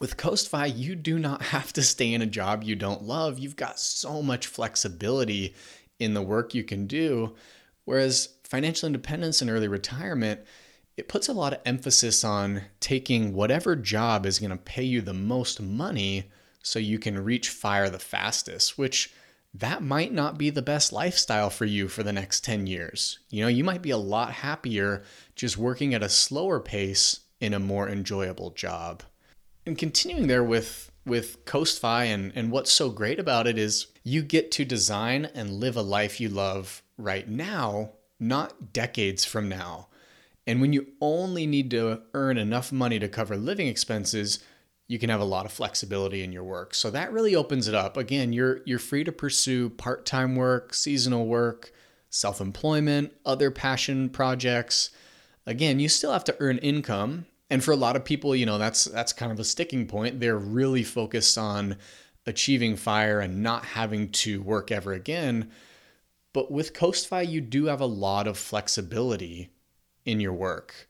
with 0.00 0.18
CoastFi, 0.18 0.76
you 0.76 0.94
do 0.94 1.18
not 1.18 1.42
have 1.54 1.72
to 1.72 1.82
stay 1.82 2.12
in 2.12 2.22
a 2.22 2.26
job 2.26 2.62
you 2.62 2.76
don't 2.76 3.02
love. 3.02 3.38
You've 3.38 3.56
got 3.56 3.80
so 3.80 4.22
much 4.22 4.46
flexibility 4.46 5.54
in 5.98 6.14
the 6.14 6.22
work 6.22 6.54
you 6.54 6.62
can 6.62 6.86
do. 6.86 7.34
Whereas 7.86 8.28
financial 8.44 8.86
independence 8.86 9.40
and 9.40 9.50
early 9.50 9.68
retirement, 9.68 10.40
it 10.96 11.08
puts 11.08 11.28
a 11.28 11.32
lot 11.32 11.52
of 11.52 11.60
emphasis 11.64 12.24
on 12.24 12.62
taking 12.80 13.34
whatever 13.34 13.74
job 13.74 14.26
is 14.26 14.38
going 14.38 14.50
to 14.50 14.56
pay 14.56 14.82
you 14.82 15.00
the 15.00 15.14
most 15.14 15.60
money 15.60 16.30
so 16.62 16.78
you 16.78 16.98
can 16.98 17.22
reach 17.22 17.48
fire 17.48 17.90
the 17.90 17.98
fastest, 17.98 18.78
which 18.78 19.12
that 19.52 19.82
might 19.82 20.12
not 20.12 20.38
be 20.38 20.50
the 20.50 20.62
best 20.62 20.92
lifestyle 20.92 21.50
for 21.50 21.64
you 21.64 21.88
for 21.88 22.02
the 22.02 22.12
next 22.12 22.42
10 22.44 22.66
years. 22.66 23.20
You 23.28 23.42
know, 23.42 23.48
you 23.48 23.62
might 23.62 23.82
be 23.82 23.90
a 23.90 23.96
lot 23.96 24.32
happier 24.32 25.02
just 25.36 25.56
working 25.56 25.94
at 25.94 26.02
a 26.02 26.08
slower 26.08 26.58
pace 26.58 27.20
in 27.40 27.54
a 27.54 27.60
more 27.60 27.88
enjoyable 27.88 28.50
job. 28.50 29.02
And 29.66 29.78
continuing 29.78 30.26
there 30.26 30.44
with 30.44 30.90
with 31.06 31.44
CoastFi 31.44 32.06
and, 32.06 32.32
and 32.34 32.50
what's 32.50 32.72
so 32.72 32.88
great 32.88 33.18
about 33.18 33.46
it 33.46 33.58
is 33.58 33.88
you 34.04 34.22
get 34.22 34.50
to 34.52 34.64
design 34.64 35.26
and 35.34 35.50
live 35.50 35.76
a 35.76 35.82
life 35.82 36.18
you 36.18 36.30
love 36.30 36.82
right 36.96 37.28
now, 37.28 37.90
not 38.18 38.72
decades 38.72 39.22
from 39.22 39.46
now. 39.46 39.88
And 40.46 40.60
when 40.60 40.72
you 40.72 40.86
only 41.00 41.46
need 41.46 41.70
to 41.70 42.02
earn 42.12 42.36
enough 42.36 42.70
money 42.70 42.98
to 42.98 43.08
cover 43.08 43.36
living 43.36 43.66
expenses, 43.66 44.40
you 44.86 44.98
can 44.98 45.08
have 45.08 45.20
a 45.20 45.24
lot 45.24 45.46
of 45.46 45.52
flexibility 45.52 46.22
in 46.22 46.32
your 46.32 46.44
work. 46.44 46.74
So 46.74 46.90
that 46.90 47.12
really 47.12 47.34
opens 47.34 47.68
it 47.68 47.74
up. 47.74 47.96
Again, 47.96 48.32
you're 48.32 48.60
you're 48.66 48.78
free 48.78 49.04
to 49.04 49.12
pursue 49.12 49.70
part-time 49.70 50.36
work, 50.36 50.74
seasonal 50.74 51.26
work, 51.26 51.72
self-employment, 52.10 53.12
other 53.24 53.50
passion 53.50 54.10
projects. 54.10 54.90
Again, 55.46 55.80
you 55.80 55.88
still 55.88 56.12
have 56.12 56.24
to 56.24 56.36
earn 56.38 56.58
income, 56.58 57.26
and 57.48 57.64
for 57.64 57.72
a 57.72 57.76
lot 57.76 57.96
of 57.96 58.04
people, 58.04 58.36
you 58.36 58.44
know, 58.44 58.58
that's 58.58 58.84
that's 58.84 59.14
kind 59.14 59.32
of 59.32 59.40
a 59.40 59.44
sticking 59.44 59.86
point. 59.86 60.20
They're 60.20 60.36
really 60.36 60.84
focused 60.84 61.38
on 61.38 61.76
achieving 62.26 62.76
fire 62.76 63.20
and 63.20 63.42
not 63.42 63.64
having 63.64 64.10
to 64.10 64.42
work 64.42 64.70
ever 64.70 64.92
again. 64.92 65.50
But 66.34 66.50
with 66.50 66.74
CoastFi, 66.74 67.28
you 67.28 67.40
do 67.40 67.66
have 67.66 67.80
a 67.80 67.86
lot 67.86 68.26
of 68.26 68.36
flexibility 68.36 69.50
in 70.04 70.20
your 70.20 70.32
work. 70.32 70.88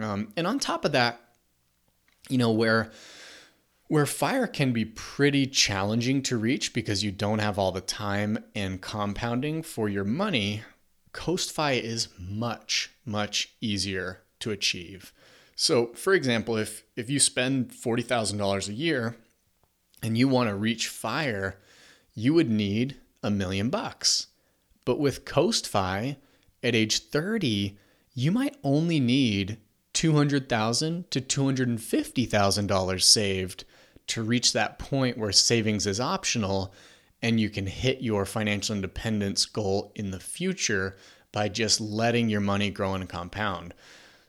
Um, 0.00 0.32
and 0.36 0.46
on 0.46 0.58
top 0.58 0.84
of 0.84 0.92
that, 0.92 1.20
you 2.28 2.38
know, 2.38 2.50
where 2.50 2.90
where 3.88 4.06
fire 4.06 4.46
can 4.46 4.72
be 4.72 4.84
pretty 4.84 5.46
challenging 5.46 6.22
to 6.22 6.38
reach 6.38 6.72
because 6.72 7.04
you 7.04 7.12
don't 7.12 7.38
have 7.38 7.58
all 7.58 7.70
the 7.70 7.82
time 7.82 8.38
and 8.54 8.80
compounding 8.80 9.62
for 9.62 9.90
your 9.90 10.04
money, 10.04 10.62
CoastFi 11.12 11.80
is 11.80 12.08
much, 12.18 12.90
much 13.04 13.54
easier 13.60 14.22
to 14.40 14.50
achieve. 14.50 15.12
So, 15.54 15.88
for 15.94 16.14
example, 16.14 16.56
if 16.56 16.82
if 16.96 17.08
you 17.10 17.20
spend 17.20 17.70
$40,000 17.70 18.68
a 18.68 18.72
year 18.72 19.16
and 20.02 20.18
you 20.18 20.28
want 20.28 20.48
to 20.48 20.56
reach 20.56 20.88
fire, 20.88 21.58
you 22.14 22.34
would 22.34 22.50
need 22.50 22.96
a 23.22 23.30
million 23.30 23.70
bucks. 23.70 24.28
But 24.84 24.98
with 24.98 25.24
CoastFi 25.24 26.16
at 26.62 26.74
age 26.74 26.98
30, 26.98 27.78
you 28.14 28.30
might 28.30 28.56
only 28.62 29.00
need 29.00 29.58
200,000 29.92 31.10
to 31.10 31.20
$250,000 31.20 33.02
saved 33.02 33.64
to 34.06 34.22
reach 34.22 34.52
that 34.52 34.78
point 34.78 35.18
where 35.18 35.32
savings 35.32 35.86
is 35.86 36.00
optional 36.00 36.72
and 37.22 37.40
you 37.40 37.48
can 37.48 37.66
hit 37.66 38.02
your 38.02 38.26
financial 38.26 38.76
independence 38.76 39.46
goal 39.46 39.92
in 39.94 40.10
the 40.10 40.20
future 40.20 40.96
by 41.32 41.48
just 41.48 41.80
letting 41.80 42.28
your 42.28 42.40
money 42.40 42.70
grow 42.70 42.94
and 42.94 43.08
compound. 43.08 43.72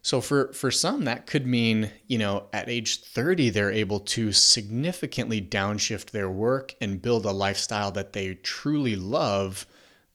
So 0.02 0.22
for 0.22 0.54
for 0.54 0.70
some 0.70 1.06
that 1.06 1.26
could 1.26 1.48
mean, 1.48 1.92
you 2.08 2.20
know, 2.20 2.48
at 2.54 2.70
age 2.70 3.02
30 3.02 3.50
they're 3.50 3.72
able 3.72 4.00
to 4.02 4.32
significantly 4.32 5.42
downshift 5.42 6.12
their 6.12 6.30
work 6.30 6.76
and 6.80 7.02
build 7.02 7.26
a 7.26 7.32
lifestyle 7.32 7.92
that 7.92 8.14
they 8.14 8.36
truly 8.36 8.96
love 8.96 9.66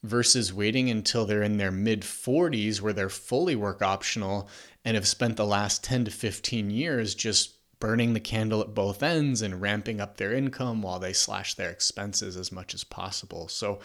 versus 0.02 0.52
waiting 0.52 0.88
until 0.90 1.26
they're 1.26 1.42
in 1.42 1.58
their 1.58 1.70
mid 1.70 2.02
40s 2.02 2.80
where 2.80 2.92
they're 2.92 3.08
fully 3.08 3.54
work 3.54 3.82
optional 3.82 4.48
and 4.84 4.94
have 4.94 5.06
spent 5.06 5.36
the 5.36 5.44
last 5.44 5.84
10 5.84 6.06
to 6.06 6.10
15 6.10 6.70
years 6.70 7.14
just 7.14 7.56
burning 7.80 8.12
the 8.12 8.20
candle 8.20 8.60
at 8.60 8.74
both 8.74 9.02
ends 9.02 9.42
and 9.42 9.60
ramping 9.60 10.00
up 10.00 10.16
their 10.16 10.32
income 10.32 10.82
while 10.82 10.98
they 10.98 11.12
slash 11.12 11.54
their 11.54 11.70
expenses 11.70 12.36
as 12.36 12.52
much 12.52 12.74
as 12.74 12.84
possible. 12.84 13.48
So 13.48 13.80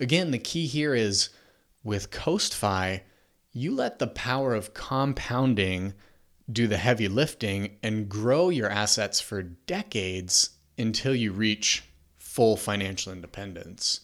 again, 0.00 0.30
the 0.30 0.38
key 0.38 0.66
here 0.66 0.94
is 0.94 1.30
with 1.84 2.10
CoastFi, 2.10 3.00
you 3.52 3.74
let 3.74 3.98
the 3.98 4.06
power 4.08 4.54
of 4.54 4.74
compounding 4.74 5.94
do 6.50 6.66
the 6.66 6.76
heavy 6.76 7.08
lifting 7.08 7.76
and 7.82 8.08
grow 8.08 8.48
your 8.48 8.68
assets 8.68 9.20
for 9.20 9.42
decades 9.42 10.50
until 10.76 11.14
you 11.14 11.32
reach 11.32 11.84
full 12.18 12.56
financial 12.56 13.12
independence. 13.12 14.00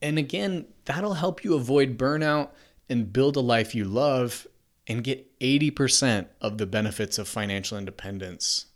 And 0.00 0.18
again, 0.18 0.66
that'll 0.84 1.14
help 1.14 1.44
you 1.44 1.54
avoid 1.54 1.98
burnout 1.98 2.50
and 2.88 3.12
build 3.12 3.36
a 3.36 3.40
life 3.40 3.74
you 3.74 3.84
love 3.84 4.46
and 4.86 5.04
get 5.04 5.38
80% 5.40 6.26
of 6.40 6.58
the 6.58 6.66
benefits 6.66 7.18
of 7.18 7.28
financial 7.28 7.76
independence 7.76 8.66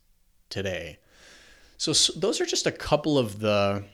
today. 0.51 0.99
So, 1.79 1.93
so, 1.93 2.13
those 2.15 2.41
are 2.41 2.47
just 2.47 2.67
a 2.67 2.73
couple 2.73 3.19
of 3.19 3.41
the 3.41 3.85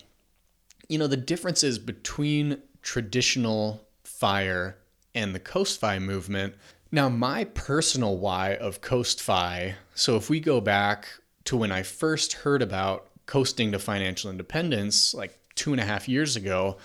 you 0.88 0.99
know 0.99 1.06
the 1.06 1.16
differences 1.16 1.78
between 1.78 2.62
traditional 2.82 3.87
fire 4.04 4.78
and 5.14 5.35
the 5.35 5.38
coast 5.38 5.80
CoastFi 5.80 6.02
movement. 6.02 6.54
Now, 6.90 7.08
my 7.08 7.44
personal 7.44 8.16
why 8.16 8.56
of 8.56 8.80
coast 8.80 9.18
CoastFi, 9.18 9.75
so 9.94 10.16
if 10.16 10.30
we 10.30 10.40
go 10.40 10.61
back 10.61 11.08
to 11.44 11.56
when 11.56 11.70
I 11.70 11.82
first 11.82 12.32
heard 12.32 12.62
about 12.62 13.08
coasting 13.26 13.73
to 13.73 13.78
financial 13.78 14.30
independence, 14.30 15.14
like 15.14 15.38
two 15.54 15.73
and 15.73 15.80
a 15.80 15.85
half 15.85 16.08
years 16.08 16.37
ago, 16.37 16.78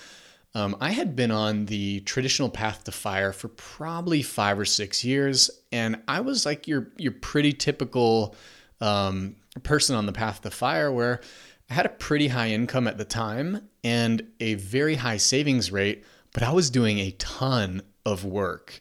um, 0.55 0.77
I 0.79 0.91
had 0.91 1.15
been 1.15 1.31
on 1.31 1.65
the 1.65 2.01
traditional 2.01 2.49
path 2.49 2.83
to 2.83 2.91
fire 2.91 3.33
for 3.33 3.47
probably 3.47 4.21
five 4.21 4.59
or 4.59 4.65
six 4.65 5.03
years, 5.03 5.49
and 5.71 6.01
I 6.07 6.21
was 6.21 6.45
like 6.45 6.67
your 6.67 6.91
your 6.97 7.11
pretty 7.11 7.53
typical 7.53 8.35
um, 8.79 9.35
person 9.63 9.95
on 9.95 10.05
the 10.05 10.13
path 10.13 10.41
to 10.41 10.51
fire, 10.51 10.91
where 10.91 11.21
I 11.69 11.73
had 11.73 11.85
a 11.85 11.89
pretty 11.89 12.27
high 12.27 12.49
income 12.49 12.87
at 12.87 12.97
the 12.97 13.05
time 13.05 13.67
and 13.83 14.27
a 14.39 14.53
very 14.55 14.95
high 14.95 15.17
savings 15.17 15.71
rate, 15.71 16.03
but 16.33 16.43
I 16.43 16.51
was 16.51 16.69
doing 16.69 16.99
a 16.99 17.11
ton 17.11 17.81
of 18.05 18.23
work. 18.23 18.79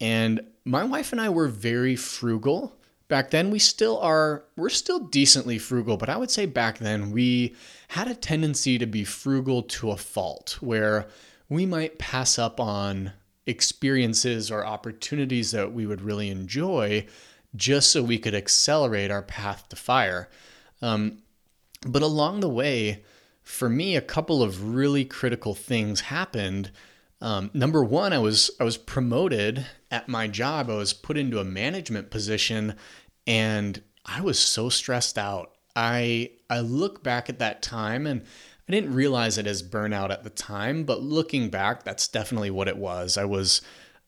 And 0.00 0.40
my 0.64 0.84
wife 0.84 1.12
and 1.12 1.20
I 1.20 1.28
were 1.28 1.48
very 1.48 1.96
frugal. 1.96 2.76
Back 3.10 3.30
then 3.30 3.50
we 3.50 3.58
still 3.58 3.98
are 3.98 4.44
we're 4.56 4.68
still 4.68 5.00
decently 5.00 5.58
frugal, 5.58 5.96
but 5.96 6.08
I 6.08 6.16
would 6.16 6.30
say 6.30 6.46
back 6.46 6.78
then 6.78 7.10
we 7.10 7.56
had 7.88 8.06
a 8.06 8.14
tendency 8.14 8.78
to 8.78 8.86
be 8.86 9.02
frugal 9.02 9.64
to 9.64 9.90
a 9.90 9.96
fault 9.96 10.56
where 10.60 11.08
we 11.48 11.66
might 11.66 11.98
pass 11.98 12.38
up 12.38 12.60
on 12.60 13.12
experiences 13.48 14.48
or 14.48 14.64
opportunities 14.64 15.50
that 15.50 15.72
we 15.72 15.86
would 15.86 16.00
really 16.00 16.30
enjoy 16.30 17.04
just 17.56 17.90
so 17.90 18.00
we 18.00 18.16
could 18.16 18.32
accelerate 18.34 19.10
our 19.10 19.22
path 19.22 19.68
to 19.70 19.76
fire. 19.76 20.28
Um, 20.80 21.18
but 21.84 22.02
along 22.02 22.38
the 22.38 22.48
way, 22.48 23.02
for 23.42 23.68
me, 23.68 23.96
a 23.96 24.00
couple 24.00 24.40
of 24.40 24.72
really 24.72 25.04
critical 25.04 25.56
things 25.56 26.02
happened 26.02 26.70
um, 27.20 27.50
number 27.52 27.84
one, 27.84 28.12
I 28.12 28.18
was 28.18 28.50
I 28.58 28.64
was 28.64 28.76
promoted 28.76 29.66
at 29.90 30.08
my 30.08 30.26
job. 30.26 30.70
I 30.70 30.74
was 30.74 30.92
put 30.92 31.18
into 31.18 31.38
a 31.38 31.44
management 31.44 32.10
position, 32.10 32.76
and 33.26 33.82
I 34.06 34.20
was 34.22 34.38
so 34.38 34.68
stressed 34.68 35.18
out. 35.18 35.52
I 35.76 36.30
I 36.48 36.60
look 36.60 37.02
back 37.02 37.28
at 37.28 37.38
that 37.38 37.62
time, 37.62 38.06
and 38.06 38.22
I 38.68 38.72
didn't 38.72 38.94
realize 38.94 39.36
it 39.36 39.46
as 39.46 39.62
burnout 39.62 40.10
at 40.10 40.24
the 40.24 40.30
time. 40.30 40.84
But 40.84 41.02
looking 41.02 41.50
back, 41.50 41.82
that's 41.82 42.08
definitely 42.08 42.50
what 42.50 42.68
it 42.68 42.78
was. 42.78 43.18
I 43.18 43.26
was 43.26 43.60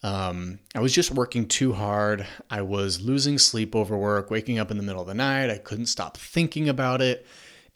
um, 0.02 0.58
I 0.74 0.80
was 0.80 0.94
just 0.94 1.10
working 1.10 1.46
too 1.46 1.74
hard. 1.74 2.26
I 2.48 2.62
was 2.62 3.02
losing 3.02 3.38
sleep 3.38 3.76
over 3.76 3.96
work, 3.96 4.30
waking 4.30 4.58
up 4.58 4.70
in 4.70 4.78
the 4.78 4.82
middle 4.82 5.02
of 5.02 5.06
the 5.06 5.14
night. 5.14 5.50
I 5.50 5.58
couldn't 5.58 5.86
stop 5.86 6.16
thinking 6.16 6.66
about 6.66 7.02
it, 7.02 7.26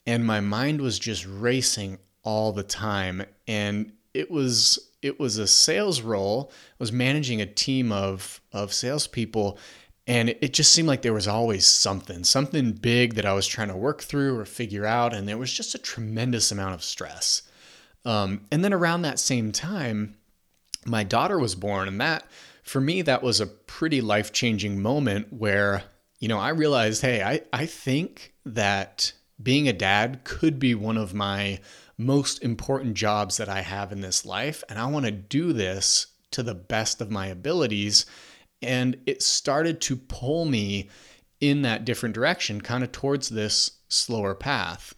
and 0.07 0.25
my 0.25 0.39
mind 0.39 0.81
was 0.81 0.97
just 0.97 1.27
racing 1.27 1.99
all 2.23 2.51
the 2.53 2.63
time. 2.63 3.23
And 3.47 3.93
it 4.15 4.31
was 4.31 4.86
it 5.01 5.19
was 5.19 5.37
a 5.37 5.47
sales 5.47 6.01
role. 6.01 6.51
I 6.51 6.75
was 6.79 6.91
managing 6.91 7.41
a 7.41 7.45
team 7.45 7.91
of 7.91 8.41
of 8.51 8.73
salespeople, 8.73 9.57
and 10.05 10.29
it, 10.29 10.53
just 10.53 10.71
seemed 10.71 10.87
like 10.87 11.01
there 11.01 11.13
was 11.13 11.27
always 11.27 11.65
something, 11.67 12.23
something 12.23 12.71
big 12.71 13.15
that 13.15 13.25
I 13.25 13.33
was 13.33 13.45
trying 13.45 13.67
to 13.67 13.75
work 13.75 14.01
through 14.01 14.37
or 14.37 14.45
figure 14.45 14.85
out, 14.85 15.13
and 15.13 15.27
there 15.27 15.37
was 15.37 15.51
just 15.51 15.75
a 15.75 15.79
tremendous 15.79 16.51
amount 16.51 16.75
of 16.75 16.83
stress. 16.83 17.43
Um, 18.05 18.45
and 18.51 18.63
then 18.63 18.73
around 18.73 19.01
that 19.01 19.19
same 19.19 19.51
time, 19.51 20.15
my 20.85 21.03
daughter 21.03 21.37
was 21.37 21.55
born, 21.55 21.87
and 21.87 21.99
that 22.01 22.25
for 22.63 22.81
me 22.81 23.01
that 23.01 23.23
was 23.23 23.39
a 23.39 23.47
pretty 23.47 24.01
life 24.01 24.31
changing 24.31 24.81
moment 24.81 25.31
where 25.31 25.83
you 26.19 26.27
know 26.27 26.39
I 26.39 26.49
realized, 26.49 27.01
hey, 27.01 27.21
I 27.21 27.41
I 27.53 27.65
think 27.65 28.33
that 28.45 29.11
being 29.41 29.67
a 29.67 29.73
dad 29.73 30.21
could 30.23 30.57
be 30.57 30.73
one 30.73 30.97
of 30.97 31.13
my 31.13 31.59
most 31.97 32.43
important 32.43 32.93
jobs 32.93 33.37
that 33.37 33.49
I 33.49 33.61
have 33.61 33.91
in 33.91 34.01
this 34.01 34.25
life. 34.25 34.63
And 34.69 34.77
I 34.77 34.85
want 34.87 35.05
to 35.05 35.11
do 35.11 35.53
this 35.53 36.07
to 36.31 36.43
the 36.43 36.55
best 36.55 37.01
of 37.01 37.11
my 37.11 37.27
abilities. 37.27 38.05
And 38.61 38.97
it 39.05 39.21
started 39.21 39.81
to 39.81 39.95
pull 39.95 40.45
me 40.45 40.89
in 41.39 41.61
that 41.61 41.85
different 41.85 42.15
direction, 42.15 42.61
kind 42.61 42.83
of 42.83 42.91
towards 42.91 43.29
this 43.29 43.71
slower 43.89 44.35
path. 44.35 44.93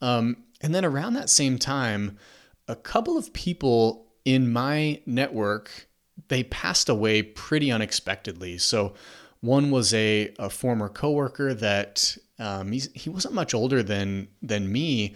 Um, 0.00 0.44
and 0.60 0.74
then 0.74 0.84
around 0.84 1.14
that 1.14 1.30
same 1.30 1.58
time, 1.58 2.18
a 2.68 2.76
couple 2.76 3.16
of 3.16 3.32
people 3.32 4.06
in 4.24 4.52
my 4.52 5.00
network 5.06 5.86
they 6.28 6.44
passed 6.44 6.88
away 6.88 7.22
pretty 7.22 7.70
unexpectedly. 7.70 8.58
So 8.58 8.94
one 9.40 9.70
was 9.70 9.92
a, 9.94 10.32
a 10.38 10.50
former 10.50 10.88
coworker 10.88 11.54
that 11.54 12.16
um, 12.38 12.72
he 12.72 13.10
wasn't 13.10 13.34
much 13.34 13.54
older 13.54 13.82
than 13.82 14.28
than 14.42 14.70
me, 14.70 15.14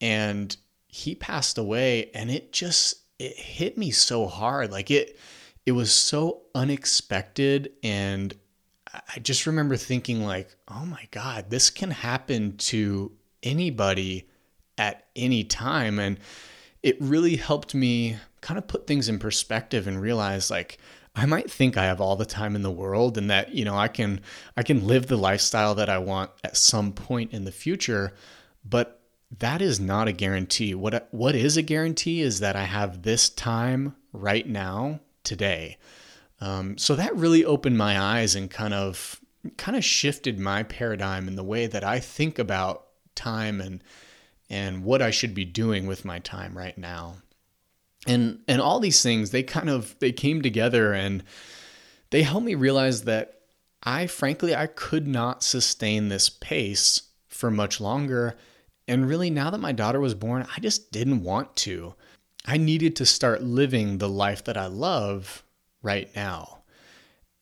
and 0.00 0.56
he 0.96 1.14
passed 1.14 1.58
away, 1.58 2.10
and 2.14 2.30
it 2.30 2.52
just 2.52 3.02
it 3.18 3.36
hit 3.36 3.76
me 3.76 3.90
so 3.90 4.26
hard. 4.26 4.72
Like 4.72 4.90
it 4.90 5.18
it 5.66 5.72
was 5.72 5.92
so 5.92 6.42
unexpected, 6.54 7.72
and 7.82 8.34
I 8.94 9.18
just 9.20 9.46
remember 9.46 9.76
thinking 9.76 10.24
like, 10.24 10.56
oh 10.68 10.86
my 10.86 11.06
god, 11.10 11.50
this 11.50 11.68
can 11.68 11.90
happen 11.90 12.56
to 12.58 13.12
anybody 13.42 14.26
at 14.78 15.06
any 15.14 15.44
time, 15.44 15.98
and 15.98 16.18
it 16.82 16.96
really 16.98 17.36
helped 17.36 17.74
me 17.74 18.16
kind 18.40 18.56
of 18.56 18.66
put 18.66 18.86
things 18.86 19.10
in 19.10 19.18
perspective 19.18 19.86
and 19.86 20.00
realize 20.00 20.50
like 20.50 20.78
I 21.14 21.26
might 21.26 21.50
think 21.50 21.76
I 21.76 21.84
have 21.84 22.00
all 22.00 22.16
the 22.16 22.24
time 22.24 22.56
in 22.56 22.62
the 22.62 22.70
world 22.70 23.18
and 23.18 23.28
that 23.30 23.54
you 23.54 23.66
know 23.66 23.76
I 23.76 23.88
can 23.88 24.20
I 24.56 24.62
can 24.62 24.86
live 24.86 25.08
the 25.08 25.16
lifestyle 25.16 25.74
that 25.74 25.90
I 25.90 25.98
want 25.98 26.30
at 26.42 26.56
some 26.56 26.92
point 26.92 27.32
in 27.32 27.44
the 27.44 27.52
future 27.52 28.14
but 28.64 29.02
that 29.38 29.60
is 29.60 29.80
not 29.80 30.08
a 30.08 30.12
guarantee. 30.12 30.74
What 30.74 31.08
what 31.10 31.34
is 31.34 31.56
a 31.56 31.62
guarantee 31.62 32.20
is 32.20 32.40
that 32.40 32.56
I 32.56 32.64
have 32.64 33.02
this 33.02 33.28
time 33.28 33.96
right 34.12 34.48
now 34.48 35.00
today. 35.24 35.78
Um, 36.40 36.78
so 36.78 36.94
that 36.94 37.16
really 37.16 37.44
opened 37.44 37.78
my 37.78 37.98
eyes 37.98 38.34
and 38.34 38.50
kind 38.50 38.74
of 38.74 39.20
kind 39.56 39.76
of 39.76 39.84
shifted 39.84 40.38
my 40.38 40.62
paradigm 40.62 41.28
in 41.28 41.36
the 41.36 41.44
way 41.44 41.66
that 41.66 41.84
I 41.84 42.00
think 42.00 42.38
about 42.38 42.86
time 43.14 43.60
and 43.60 43.82
and 44.48 44.84
what 44.84 45.02
I 45.02 45.10
should 45.10 45.34
be 45.34 45.44
doing 45.44 45.86
with 45.86 46.04
my 46.04 46.18
time 46.20 46.56
right 46.56 46.76
now. 46.78 47.16
And 48.06 48.40
and 48.46 48.60
all 48.60 48.78
these 48.78 49.02
things 49.02 49.30
they 49.30 49.42
kind 49.42 49.68
of 49.68 49.98
they 49.98 50.12
came 50.12 50.40
together 50.40 50.92
and 50.92 51.24
they 52.10 52.22
helped 52.22 52.46
me 52.46 52.54
realize 52.54 53.02
that 53.04 53.40
I 53.82 54.06
frankly 54.06 54.54
I 54.54 54.68
could 54.68 55.08
not 55.08 55.42
sustain 55.42 56.08
this 56.08 56.28
pace 56.28 57.02
for 57.28 57.50
much 57.50 57.80
longer 57.80 58.36
and 58.88 59.08
really 59.08 59.30
now 59.30 59.50
that 59.50 59.58
my 59.58 59.72
daughter 59.72 60.00
was 60.00 60.14
born 60.14 60.46
I 60.56 60.60
just 60.60 60.92
didn't 60.92 61.22
want 61.22 61.54
to 61.56 61.94
I 62.44 62.56
needed 62.56 62.96
to 62.96 63.06
start 63.06 63.42
living 63.42 63.98
the 63.98 64.08
life 64.08 64.44
that 64.44 64.56
I 64.56 64.66
love 64.66 65.42
right 65.82 66.14
now 66.14 66.62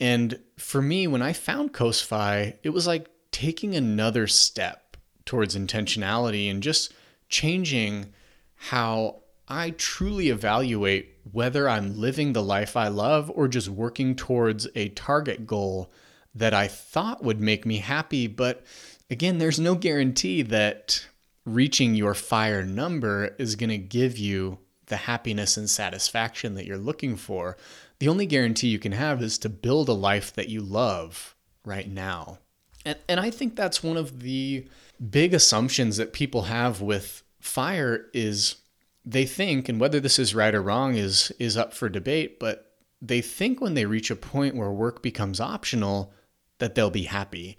and 0.00 0.38
for 0.58 0.82
me 0.82 1.06
when 1.06 1.22
I 1.22 1.32
found 1.32 1.72
Coastfi 1.72 2.56
it 2.62 2.70
was 2.70 2.86
like 2.86 3.08
taking 3.30 3.74
another 3.74 4.26
step 4.26 4.96
towards 5.24 5.56
intentionality 5.56 6.50
and 6.50 6.62
just 6.62 6.92
changing 7.28 8.12
how 8.54 9.22
I 9.48 9.70
truly 9.70 10.28
evaluate 10.28 11.18
whether 11.30 11.68
I'm 11.68 11.98
living 11.98 12.32
the 12.32 12.42
life 12.42 12.76
I 12.76 12.88
love 12.88 13.30
or 13.34 13.48
just 13.48 13.68
working 13.68 14.14
towards 14.14 14.66
a 14.74 14.88
target 14.90 15.46
goal 15.46 15.92
that 16.34 16.54
I 16.54 16.68
thought 16.68 17.22
would 17.22 17.40
make 17.40 17.66
me 17.66 17.78
happy. 17.78 18.26
But 18.26 18.64
again, 19.10 19.38
there's 19.38 19.60
no 19.60 19.74
guarantee 19.74 20.42
that 20.42 21.06
reaching 21.44 21.94
your 21.94 22.14
fire 22.14 22.64
number 22.64 23.34
is 23.38 23.56
going 23.56 23.70
to 23.70 23.78
give 23.78 24.18
you 24.18 24.58
the 24.86 24.96
happiness 24.96 25.56
and 25.56 25.68
satisfaction 25.68 26.54
that 26.54 26.66
you're 26.66 26.76
looking 26.78 27.16
for. 27.16 27.56
The 27.98 28.08
only 28.08 28.26
guarantee 28.26 28.68
you 28.68 28.78
can 28.78 28.92
have 28.92 29.22
is 29.22 29.38
to 29.38 29.48
build 29.48 29.88
a 29.88 29.94
life 29.94 30.32
that 30.34 30.48
you 30.48 30.60
love 30.60 31.34
right 31.64 31.88
now. 31.88 32.38
And, 32.84 32.98
and 33.08 33.20
I 33.20 33.30
think 33.30 33.56
that's 33.56 33.82
one 33.82 33.96
of 33.96 34.20
the 34.20 34.66
big 35.10 35.32
assumptions 35.34 35.96
that 35.96 36.12
people 36.12 36.42
have 36.42 36.80
with 36.80 37.22
fire 37.40 38.06
is 38.12 38.56
they 39.04 39.26
think, 39.26 39.68
and 39.68 39.80
whether 39.80 40.00
this 40.00 40.18
is 40.18 40.34
right 40.34 40.54
or 40.54 40.62
wrong 40.62 40.94
is 40.94 41.30
is 41.38 41.56
up 41.56 41.74
for 41.74 41.88
debate, 41.88 42.38
but 42.38 42.72
they 43.02 43.20
think 43.20 43.60
when 43.60 43.74
they 43.74 43.84
reach 43.84 44.10
a 44.10 44.16
point 44.16 44.56
where 44.56 44.70
work 44.70 45.02
becomes 45.02 45.40
optional 45.40 46.12
that 46.58 46.74
they'll 46.74 46.90
be 46.90 47.04
happy. 47.04 47.58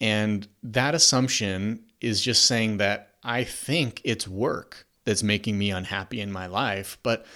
And 0.00 0.46
that 0.62 0.94
assumption 0.94 1.84
is 2.00 2.22
just 2.22 2.44
saying 2.44 2.78
that 2.78 3.07
I 3.22 3.44
think 3.44 4.00
it's 4.04 4.28
work 4.28 4.86
that's 5.04 5.22
making 5.22 5.58
me 5.58 5.70
unhappy 5.70 6.20
in 6.20 6.30
my 6.30 6.46
life. 6.46 6.98
But 7.02 7.26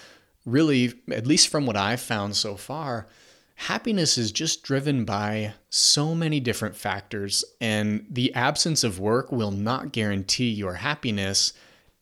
really, 0.45 0.95
at 1.11 1.27
least 1.27 1.49
from 1.49 1.67
what 1.67 1.77
I've 1.77 2.01
found 2.01 2.37
so 2.37 2.57
far, 2.57 3.07
happiness 3.55 4.19
is 4.19 4.33
just 4.33 4.63
driven 4.63 5.05
by 5.05 5.55
so 5.71 6.15
many 6.15 6.41
different 6.41 6.77
factors. 6.77 7.45
And 7.61 8.07
the 8.11 8.35
absence 8.35 8.85
of 8.85 8.99
work 8.99 9.33
will 9.33 9.51
not 9.51 9.93
guarantee 9.93 10.51
your 10.51 10.75
happiness. 10.75 11.53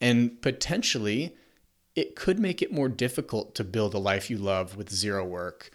And 0.01 0.41
potentially, 0.43 1.37
it 1.95 2.17
could 2.17 2.39
make 2.39 2.63
it 2.63 2.73
more 2.73 2.89
difficult 2.89 3.55
to 3.57 3.65
build 3.65 3.95
a 3.95 3.99
life 3.99 4.31
you 4.31 4.39
love 4.39 4.77
with 4.77 4.91
zero 4.91 5.25
work. 5.25 5.71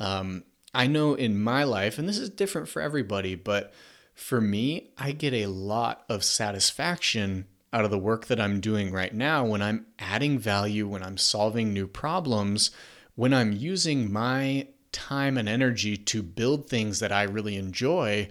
Um, 0.00 0.44
I 0.74 0.86
know 0.86 1.14
in 1.14 1.40
my 1.40 1.64
life, 1.64 1.98
and 1.98 2.08
this 2.08 2.18
is 2.18 2.30
different 2.30 2.68
for 2.68 2.82
everybody, 2.82 3.34
but 3.34 3.72
for 4.18 4.40
me, 4.40 4.90
I 4.98 5.12
get 5.12 5.32
a 5.32 5.46
lot 5.46 6.04
of 6.08 6.24
satisfaction 6.24 7.46
out 7.72 7.84
of 7.84 7.92
the 7.92 7.98
work 7.98 8.26
that 8.26 8.40
I'm 8.40 8.60
doing 8.60 8.90
right 8.90 9.14
now 9.14 9.44
when 9.44 9.62
I'm 9.62 9.86
adding 9.98 10.40
value, 10.40 10.88
when 10.88 11.04
I'm 11.04 11.16
solving 11.16 11.72
new 11.72 11.86
problems, 11.86 12.72
when 13.14 13.32
I'm 13.32 13.52
using 13.52 14.12
my 14.12 14.66
time 14.90 15.38
and 15.38 15.48
energy 15.48 15.96
to 15.96 16.22
build 16.22 16.68
things 16.68 16.98
that 16.98 17.12
I 17.12 17.22
really 17.22 17.56
enjoy. 17.56 18.28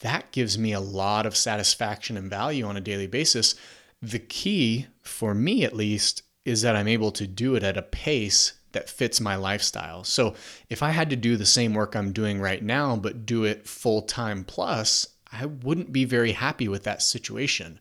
That 0.00 0.32
gives 0.32 0.58
me 0.58 0.74
a 0.74 0.80
lot 0.80 1.24
of 1.24 1.36
satisfaction 1.36 2.18
and 2.18 2.28
value 2.28 2.66
on 2.66 2.76
a 2.76 2.80
daily 2.80 3.06
basis. 3.06 3.54
The 4.02 4.18
key, 4.18 4.88
for 5.00 5.34
me 5.34 5.64
at 5.64 5.74
least, 5.74 6.22
is 6.44 6.60
that 6.60 6.76
I'm 6.76 6.88
able 6.88 7.10
to 7.12 7.26
do 7.26 7.54
it 7.54 7.62
at 7.62 7.78
a 7.78 7.82
pace 7.82 8.52
that 8.72 8.90
fits 8.90 9.20
my 9.20 9.36
lifestyle. 9.36 10.04
So 10.04 10.34
if 10.68 10.82
I 10.82 10.90
had 10.90 11.08
to 11.10 11.16
do 11.16 11.36
the 11.36 11.46
same 11.46 11.72
work 11.72 11.94
I'm 11.94 12.12
doing 12.12 12.38
right 12.38 12.62
now, 12.62 12.96
but 12.96 13.24
do 13.24 13.44
it 13.44 13.66
full 13.66 14.02
time 14.02 14.44
plus, 14.44 15.06
I 15.32 15.46
wouldn't 15.46 15.92
be 15.92 16.04
very 16.04 16.32
happy 16.32 16.68
with 16.68 16.84
that 16.84 17.02
situation. 17.02 17.80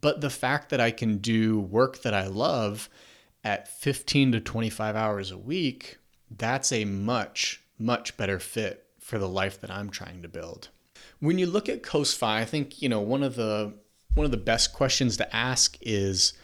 But 0.00 0.20
the 0.20 0.30
fact 0.30 0.70
that 0.70 0.80
I 0.80 0.90
can 0.90 1.18
do 1.18 1.60
work 1.60 2.02
that 2.02 2.14
I 2.14 2.26
love 2.26 2.88
at 3.44 3.68
15 3.68 4.32
to 4.32 4.40
25 4.40 4.96
hours 4.96 5.30
a 5.30 5.38
week, 5.38 5.98
that's 6.30 6.72
a 6.72 6.84
much, 6.84 7.62
much 7.78 8.16
better 8.16 8.38
fit 8.38 8.86
for 8.98 9.18
the 9.18 9.28
life 9.28 9.60
that 9.60 9.70
I'm 9.70 9.90
trying 9.90 10.22
to 10.22 10.28
build. 10.28 10.68
When 11.20 11.38
you 11.38 11.46
look 11.46 11.68
at 11.68 11.82
Coastfi, 11.82 12.26
I 12.26 12.44
think, 12.44 12.82
you 12.82 12.88
know, 12.88 13.00
one 13.00 13.22
of 13.22 13.36
the 13.36 13.74
one 14.14 14.24
of 14.24 14.30
the 14.30 14.36
best 14.36 14.72
questions 14.72 15.16
to 15.16 15.36
ask 15.36 15.76
is 15.80 16.34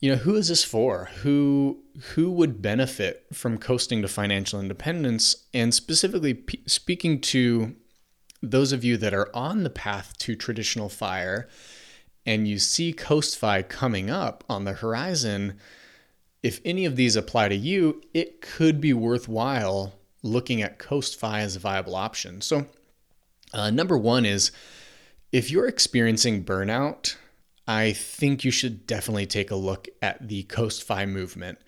you 0.00 0.10
know 0.10 0.16
who 0.16 0.36
is 0.36 0.48
this 0.48 0.62
for 0.62 1.06
who 1.22 1.82
who 2.14 2.30
would 2.30 2.62
benefit 2.62 3.26
from 3.32 3.58
coasting 3.58 4.02
to 4.02 4.08
financial 4.08 4.60
independence 4.60 5.46
and 5.52 5.74
specifically 5.74 6.34
p- 6.34 6.62
speaking 6.66 7.20
to 7.20 7.74
those 8.42 8.72
of 8.72 8.84
you 8.84 8.96
that 8.96 9.14
are 9.14 9.34
on 9.34 9.62
the 9.62 9.70
path 9.70 10.16
to 10.18 10.34
traditional 10.34 10.88
fire 10.88 11.48
and 12.26 12.46
you 12.46 12.58
see 12.58 12.92
coastfi 12.92 13.66
coming 13.68 14.10
up 14.10 14.44
on 14.48 14.64
the 14.64 14.74
horizon 14.74 15.58
if 16.42 16.60
any 16.64 16.84
of 16.84 16.96
these 16.96 17.16
apply 17.16 17.48
to 17.48 17.56
you 17.56 18.02
it 18.14 18.40
could 18.40 18.80
be 18.80 18.92
worthwhile 18.92 19.94
looking 20.22 20.62
at 20.62 20.78
coastfi 20.78 21.40
as 21.40 21.56
a 21.56 21.60
viable 21.60 21.96
option 21.96 22.40
so 22.40 22.66
uh, 23.52 23.70
number 23.70 23.96
one 23.96 24.24
is 24.24 24.52
if 25.32 25.50
you're 25.50 25.66
experiencing 25.66 26.44
burnout 26.44 27.16
I 27.68 27.92
think 27.92 28.44
you 28.44 28.50
should 28.50 28.86
definitely 28.86 29.26
take 29.26 29.50
a 29.50 29.56
look 29.56 29.88
at 30.00 30.26
the 30.26 30.44
Coastfi 30.44 31.06
movement. 31.06 31.58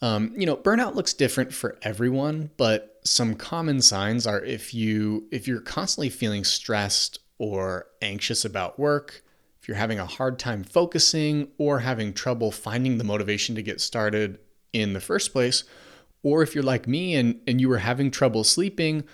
Um, 0.00 0.32
you 0.36 0.46
know, 0.46 0.56
burnout 0.56 0.94
looks 0.94 1.12
different 1.12 1.52
for 1.52 1.76
everyone, 1.82 2.50
but 2.56 2.89
some 3.04 3.34
common 3.34 3.80
signs 3.80 4.26
are 4.26 4.42
if 4.42 4.74
you 4.74 5.26
if 5.30 5.48
you're 5.48 5.60
constantly 5.60 6.10
feeling 6.10 6.44
stressed 6.44 7.18
or 7.38 7.86
anxious 8.02 8.44
about 8.44 8.78
work, 8.78 9.22
if 9.60 9.68
you're 9.68 9.76
having 9.76 9.98
a 9.98 10.06
hard 10.06 10.38
time 10.38 10.64
focusing 10.64 11.48
or 11.58 11.80
having 11.80 12.12
trouble 12.12 12.50
finding 12.50 12.98
the 12.98 13.04
motivation 13.04 13.54
to 13.54 13.62
get 13.62 13.80
started 13.80 14.38
in 14.72 14.92
the 14.92 15.00
first 15.00 15.32
place, 15.32 15.64
or 16.22 16.42
if 16.42 16.54
you're 16.54 16.64
like 16.64 16.86
me 16.86 17.14
and, 17.14 17.40
and 17.46 17.60
you 17.60 17.68
were 17.68 17.78
having 17.78 18.10
trouble 18.10 18.44
sleeping 18.44 19.04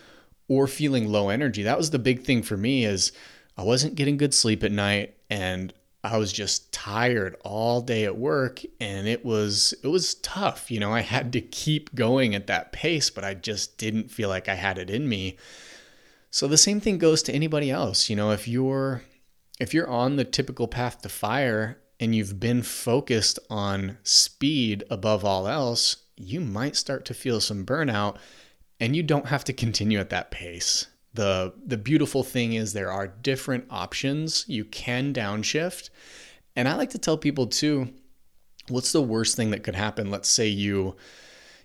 or 0.49 0.67
feeling 0.67 1.09
low 1.09 1.29
energy. 1.29 1.63
That 1.63 1.79
was 1.79 1.91
the 1.91 1.99
big 1.99 2.23
thing 2.23 2.43
for 2.43 2.57
me 2.57 2.85
is 2.85 3.13
I 3.57 3.63
wasn't 3.63 3.95
getting 3.95 4.17
good 4.17 4.35
sleep 4.35 4.63
at 4.63 4.73
night 4.73 5.17
and 5.31 5.73
I 6.07 6.19
was 6.19 6.33
just 6.33 6.73
tired 6.73 7.37
all 7.45 7.81
day 7.81 8.05
at 8.05 8.17
work 8.17 8.63
and 8.81 9.09
it 9.09 9.25
was 9.25 9.75
it 9.83 9.89
was 9.89 10.15
tough. 10.17 10.71
You 10.71 10.79
know, 10.79 10.93
I 10.93 11.01
had 11.01 11.33
to 11.33 11.41
keep 11.41 11.95
going 11.95 12.35
at 12.35 12.47
that 12.47 12.73
pace, 12.73 13.11
but 13.11 13.25
I 13.25 13.35
just 13.35 13.77
didn't 13.77 14.11
feel 14.11 14.29
like 14.29 14.49
I 14.49 14.55
had 14.55 14.79
it 14.79 14.89
in 14.89 15.09
me. 15.09 15.37
So 16.31 16.47
the 16.47 16.57
same 16.57 16.81
thing 16.81 16.99
goes 16.99 17.23
to 17.25 17.33
anybody 17.33 17.71
else. 17.71 18.09
You 18.09 18.17
know, 18.17 18.31
if 18.31 18.47
you're 18.47 19.03
if 19.59 19.75
you're 19.75 19.89
on 19.89 20.17
the 20.17 20.25
typical 20.25 20.69
path 20.69 21.03
to 21.03 21.09
fire 21.09 21.79
and 21.99 22.15
you've 22.15 22.39
been 22.39 22.63
focused 22.63 23.39
on 23.51 23.99
speed 24.03 24.85
above 24.91 25.25
all 25.25 25.49
else, 25.49 25.97
you 26.17 26.41
might 26.41 26.77
start 26.77 27.05
to 27.07 27.15
feel 27.15 27.41
some 27.41 27.67
burnout 27.67 28.17
and 28.79 28.95
you 28.95 29.03
don't 29.03 29.27
have 29.27 29.45
to 29.45 29.53
continue 29.53 29.99
at 29.99 30.11
that 30.11 30.31
pace. 30.31 30.87
The 31.17 31.53
the 31.65 31.77
beautiful 31.77 32.23
thing 32.23 32.53
is 32.53 32.73
there 32.73 32.93
are 32.93 33.09
different 33.09 33.67
options. 33.71 34.45
You 34.49 34.65
can 34.65 35.13
downshift. 35.13 35.91
And 36.55 36.69
I 36.69 36.75
like 36.77 36.91
to 36.91 36.99
tell 36.99 37.19
people 37.19 37.47
too, 37.47 37.93
what's 38.69 38.93
the 38.93 39.03
worst 39.03 39.37
thing 39.37 39.51
that 39.51 39.63
could 39.63 39.75
happen? 39.75 40.11
Let's 40.11 40.31
say 40.31 40.47
you 40.47 40.97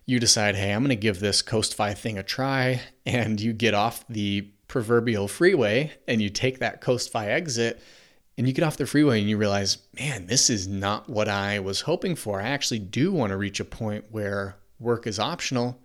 you 0.06 0.20
decide, 0.20 0.56
"Hey, 0.56 0.72
I'm 0.72 0.82
going 0.82 0.90
to 0.90 0.96
give 0.96 1.20
this 1.20 1.42
Coast 1.42 1.76
Fi 1.76 1.94
thing 1.94 2.18
a 2.18 2.24
try," 2.24 2.82
and 3.06 3.40
you 3.40 3.54
get 3.54 3.74
off 3.74 4.06
the 4.08 4.50
proverbial 4.68 5.28
freeway 5.28 5.92
and 6.08 6.22
you 6.22 6.30
take 6.30 6.60
that 6.60 6.80
Coast 6.80 7.12
Fi 7.12 7.28
exit 7.28 7.82
and 8.38 8.48
you 8.48 8.54
get 8.54 8.64
off 8.64 8.78
the 8.78 8.88
freeway 8.88 9.20
and 9.20 9.30
you 9.30 9.38
realize, 9.38 9.80
man, 10.00 10.28
this 10.28 10.50
is 10.50 10.68
not 10.68 11.10
what 11.10 11.28
I 11.28 11.60
was 11.60 11.82
hoping 11.82 12.16
for. 12.16 12.42
I 12.42 12.48
actually 12.48 12.80
do 12.80 13.12
want 13.12 13.32
to 13.32 13.38
reach 13.38 13.60
a 13.60 13.66
point 13.66 14.06
where 14.12 14.56
work 14.80 15.06
is 15.06 15.20
optional. 15.20 15.78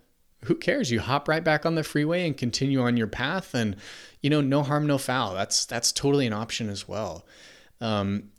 Who 0.46 0.54
cares? 0.54 0.90
You 0.90 1.00
hop 1.00 1.28
right 1.28 1.44
back 1.44 1.66
on 1.66 1.74
the 1.74 1.82
freeway 1.82 2.26
and 2.26 2.36
continue 2.36 2.80
on 2.80 2.96
your 2.96 3.06
path, 3.06 3.54
and 3.54 3.76
you 4.22 4.30
know, 4.30 4.40
no 4.40 4.62
harm, 4.62 4.86
no 4.86 4.98
foul. 4.98 5.34
That's 5.34 5.66
that's 5.66 5.92
totally 5.92 6.26
an 6.26 6.32
option 6.32 6.68
as 6.68 6.88
well. 6.88 7.26
Um, 7.80 8.30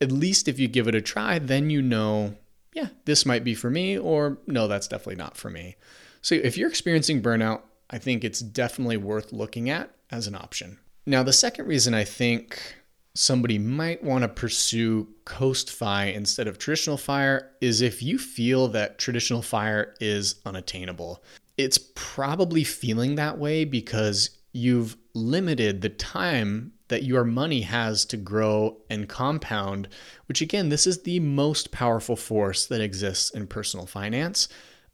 at 0.00 0.12
least 0.12 0.48
if 0.48 0.58
you 0.58 0.68
give 0.68 0.88
it 0.88 0.94
a 0.94 1.00
try, 1.00 1.38
then 1.38 1.70
you 1.70 1.82
know, 1.82 2.34
yeah, 2.72 2.88
this 3.04 3.26
might 3.26 3.44
be 3.44 3.54
for 3.54 3.70
me, 3.70 3.98
or 3.98 4.38
no, 4.46 4.68
that's 4.68 4.88
definitely 4.88 5.16
not 5.16 5.36
for 5.36 5.50
me. 5.50 5.76
So 6.22 6.34
if 6.34 6.56
you're 6.56 6.68
experiencing 6.68 7.22
burnout, 7.22 7.62
I 7.90 7.98
think 7.98 8.24
it's 8.24 8.40
definitely 8.40 8.96
worth 8.96 9.32
looking 9.32 9.70
at 9.70 9.90
as 10.10 10.26
an 10.26 10.34
option. 10.34 10.78
Now, 11.06 11.22
the 11.22 11.32
second 11.32 11.66
reason 11.66 11.94
I 11.94 12.04
think 12.04 12.76
somebody 13.14 13.58
might 13.58 14.02
want 14.04 14.22
to 14.22 14.28
pursue 14.28 15.08
coast 15.24 15.70
fire 15.70 16.10
instead 16.10 16.46
of 16.46 16.58
traditional 16.58 16.96
fire 16.96 17.50
is 17.60 17.80
if 17.80 18.02
you 18.02 18.18
feel 18.18 18.68
that 18.68 18.98
traditional 18.98 19.40
fire 19.40 19.94
is 20.00 20.36
unattainable. 20.44 21.22
It's 21.56 21.78
probably 21.94 22.64
feeling 22.64 23.14
that 23.14 23.38
way 23.38 23.64
because 23.64 24.30
you've 24.52 24.96
limited 25.14 25.80
the 25.80 25.88
time 25.88 26.72
that 26.88 27.02
your 27.02 27.24
money 27.24 27.62
has 27.62 28.04
to 28.06 28.16
grow 28.16 28.76
and 28.88 29.08
compound, 29.08 29.88
which 30.26 30.40
again, 30.40 30.68
this 30.68 30.86
is 30.86 31.02
the 31.02 31.20
most 31.20 31.72
powerful 31.72 32.16
force 32.16 32.66
that 32.66 32.80
exists 32.80 33.30
in 33.30 33.46
personal 33.46 33.86
finance. 33.86 34.48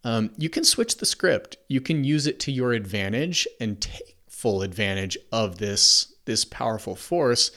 Um, 0.04 0.30
you 0.36 0.48
can 0.48 0.64
switch 0.64 0.96
the 0.96 1.06
script. 1.06 1.56
You 1.68 1.80
can 1.80 2.02
use 2.04 2.26
it 2.26 2.40
to 2.40 2.52
your 2.52 2.72
advantage 2.72 3.46
and 3.60 3.80
take 3.80 4.16
full 4.28 4.62
advantage 4.62 5.16
of 5.30 5.58
this, 5.58 6.14
this 6.24 6.44
powerful 6.44 6.96
force 6.96 7.50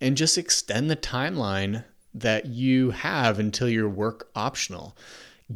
and 0.00 0.16
just 0.16 0.36
extend 0.36 0.90
the 0.90 0.96
timeline 0.96 1.84
that 2.12 2.46
you 2.46 2.90
have 2.90 3.38
until 3.38 3.68
your 3.68 3.88
work 3.88 4.30
optional. 4.34 4.96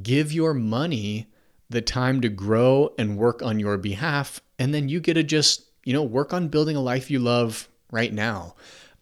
Give 0.03 0.33
your 0.33 0.55
money 0.55 1.27
the 1.71 1.81
time 1.81 2.21
to 2.21 2.29
grow 2.29 2.93
and 2.99 3.17
work 3.17 3.43
on 3.43 3.59
your 3.59 3.79
behalf, 3.79 4.41
and 4.59 4.75
then 4.75 4.89
you 4.89 5.01
get 5.01 5.15
to 5.15 5.23
just, 5.23 5.65
you 5.85 5.93
know, 5.93 6.03
work 6.03 6.35
on 6.35 6.49
building 6.49 6.77
a 6.77 6.81
life 6.81 7.11
you 7.11 7.19
love 7.19 7.69
right 7.91 8.13
now. 8.13 8.55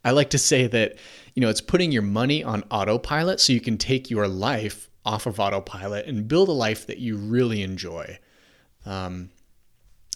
I 0.04 0.12
like 0.12 0.30
to 0.30 0.38
say 0.38 0.66
that, 0.68 0.96
you 1.34 1.40
know, 1.40 1.48
it's 1.48 1.60
putting 1.60 1.90
your 1.90 2.02
money 2.02 2.44
on 2.44 2.62
autopilot 2.70 3.40
so 3.40 3.52
you 3.52 3.60
can 3.60 3.78
take 3.78 4.10
your 4.10 4.28
life 4.28 4.88
off 5.04 5.26
of 5.26 5.40
autopilot 5.40 6.06
and 6.06 6.28
build 6.28 6.48
a 6.48 6.52
life 6.52 6.86
that 6.86 6.98
you 6.98 7.16
really 7.16 7.62
enjoy. 7.62 8.18
Um, 8.86 9.30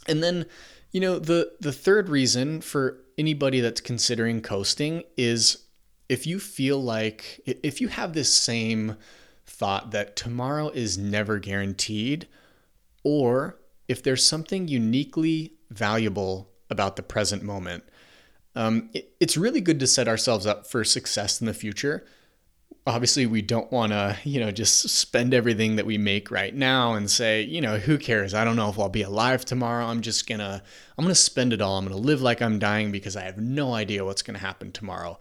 and 0.06 0.22
then, 0.22 0.46
you 0.92 1.00
know, 1.00 1.18
the 1.18 1.52
the 1.60 1.72
third 1.72 2.08
reason 2.08 2.60
for 2.60 2.98
anybody 3.16 3.60
that's 3.60 3.80
considering 3.80 4.40
coasting 4.40 5.02
is 5.16 5.64
if 6.08 6.26
you 6.26 6.38
feel 6.38 6.82
like 6.82 7.40
if 7.46 7.80
you 7.80 7.88
have 7.88 8.12
this 8.12 8.32
same 8.32 8.96
thought 9.46 9.90
that 9.90 10.16
tomorrow 10.16 10.68
is 10.68 10.98
never 10.98 11.38
guaranteed 11.38 12.28
or 13.04 13.58
if 13.88 14.02
there's 14.02 14.24
something 14.24 14.68
uniquely 14.68 15.54
valuable 15.70 16.50
about 16.70 16.96
the 16.96 17.02
present 17.02 17.42
moment. 17.42 17.84
Um, 18.54 18.90
it, 18.92 19.14
it's 19.20 19.36
really 19.36 19.60
good 19.60 19.80
to 19.80 19.86
set 19.86 20.08
ourselves 20.08 20.46
up 20.46 20.66
for 20.66 20.84
success 20.84 21.40
in 21.40 21.46
the 21.46 21.54
future. 21.54 22.06
Obviously 22.86 23.26
we 23.26 23.42
don't 23.42 23.70
want 23.70 23.92
to 23.92 24.18
you 24.24 24.40
know 24.40 24.50
just 24.50 24.88
spend 24.88 25.32
everything 25.32 25.76
that 25.76 25.86
we 25.86 25.98
make 25.98 26.30
right 26.30 26.54
now 26.54 26.94
and 26.94 27.08
say 27.08 27.42
you 27.42 27.60
know 27.60 27.78
who 27.78 27.96
cares? 27.96 28.34
I 28.34 28.44
don't 28.44 28.56
know 28.56 28.70
if 28.70 28.78
i'll 28.78 28.88
be 28.88 29.02
alive 29.02 29.44
tomorrow. 29.44 29.86
I'm 29.86 30.00
just 30.00 30.26
gonna 30.26 30.62
i'm 30.98 31.04
gonna 31.04 31.14
spend 31.14 31.52
it 31.52 31.60
all. 31.60 31.78
I'm 31.78 31.84
gonna 31.84 31.96
live 31.96 32.22
like 32.22 32.42
i'm 32.42 32.58
dying 32.58 32.90
because 32.90 33.14
i 33.14 33.22
have 33.22 33.38
no 33.38 33.72
idea 33.72 34.04
what's 34.04 34.22
gonna 34.22 34.40
happen 34.40 34.72
tomorrow. 34.72 35.18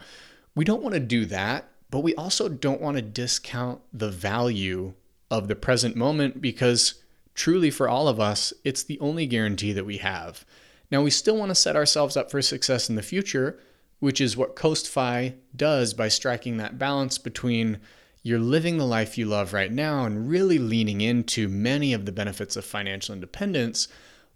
We 0.55 0.65
don't 0.65 0.81
want 0.81 0.95
to 0.95 0.99
do 0.99 1.25
that 1.25 1.71
but 1.91 1.99
we 1.99 2.15
also 2.15 2.47
don't 2.47 2.81
want 2.81 2.95
to 2.95 3.01
discount 3.03 3.81
the 3.93 4.09
value 4.09 4.93
of 5.29 5.47
the 5.49 5.55
present 5.55 5.95
moment 5.95 6.41
because 6.41 6.95
truly 7.41 7.71
for 7.71 7.89
all 7.89 8.07
of 8.07 8.19
us 8.19 8.53
it's 8.63 8.83
the 8.83 8.99
only 8.99 9.25
guarantee 9.25 9.73
that 9.73 9.83
we 9.83 9.97
have 9.97 10.45
now 10.91 11.01
we 11.01 11.09
still 11.09 11.35
want 11.35 11.49
to 11.49 11.55
set 11.55 11.75
ourselves 11.75 12.15
up 12.15 12.29
for 12.29 12.39
success 12.39 12.87
in 12.87 12.95
the 12.95 13.01
future 13.01 13.59
which 13.97 14.21
is 14.21 14.37
what 14.37 14.55
CoastFi 14.55 15.33
does 15.55 15.95
by 15.95 16.07
striking 16.07 16.57
that 16.57 16.77
balance 16.77 17.17
between 17.17 17.79
you're 18.21 18.37
living 18.37 18.77
the 18.77 18.85
life 18.85 19.17
you 19.17 19.25
love 19.25 19.53
right 19.53 19.71
now 19.71 20.05
and 20.05 20.29
really 20.29 20.59
leaning 20.59 21.01
into 21.01 21.47
many 21.47 21.93
of 21.93 22.05
the 22.05 22.11
benefits 22.11 22.55
of 22.55 22.63
financial 22.63 23.15
independence 23.15 23.87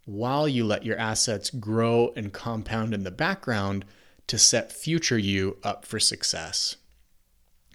while 0.05 0.47
you 0.47 0.65
let 0.65 0.83
your 0.83 0.97
assets 0.97 1.51
grow 1.51 2.11
and 2.15 2.33
compound 2.33 2.91
in 2.91 3.03
the 3.03 3.11
background 3.11 3.85
to 4.25 4.39
set 4.39 4.71
future 4.71 5.19
you 5.19 5.57
up 5.63 5.85
for 5.85 5.99
success. 5.99 6.77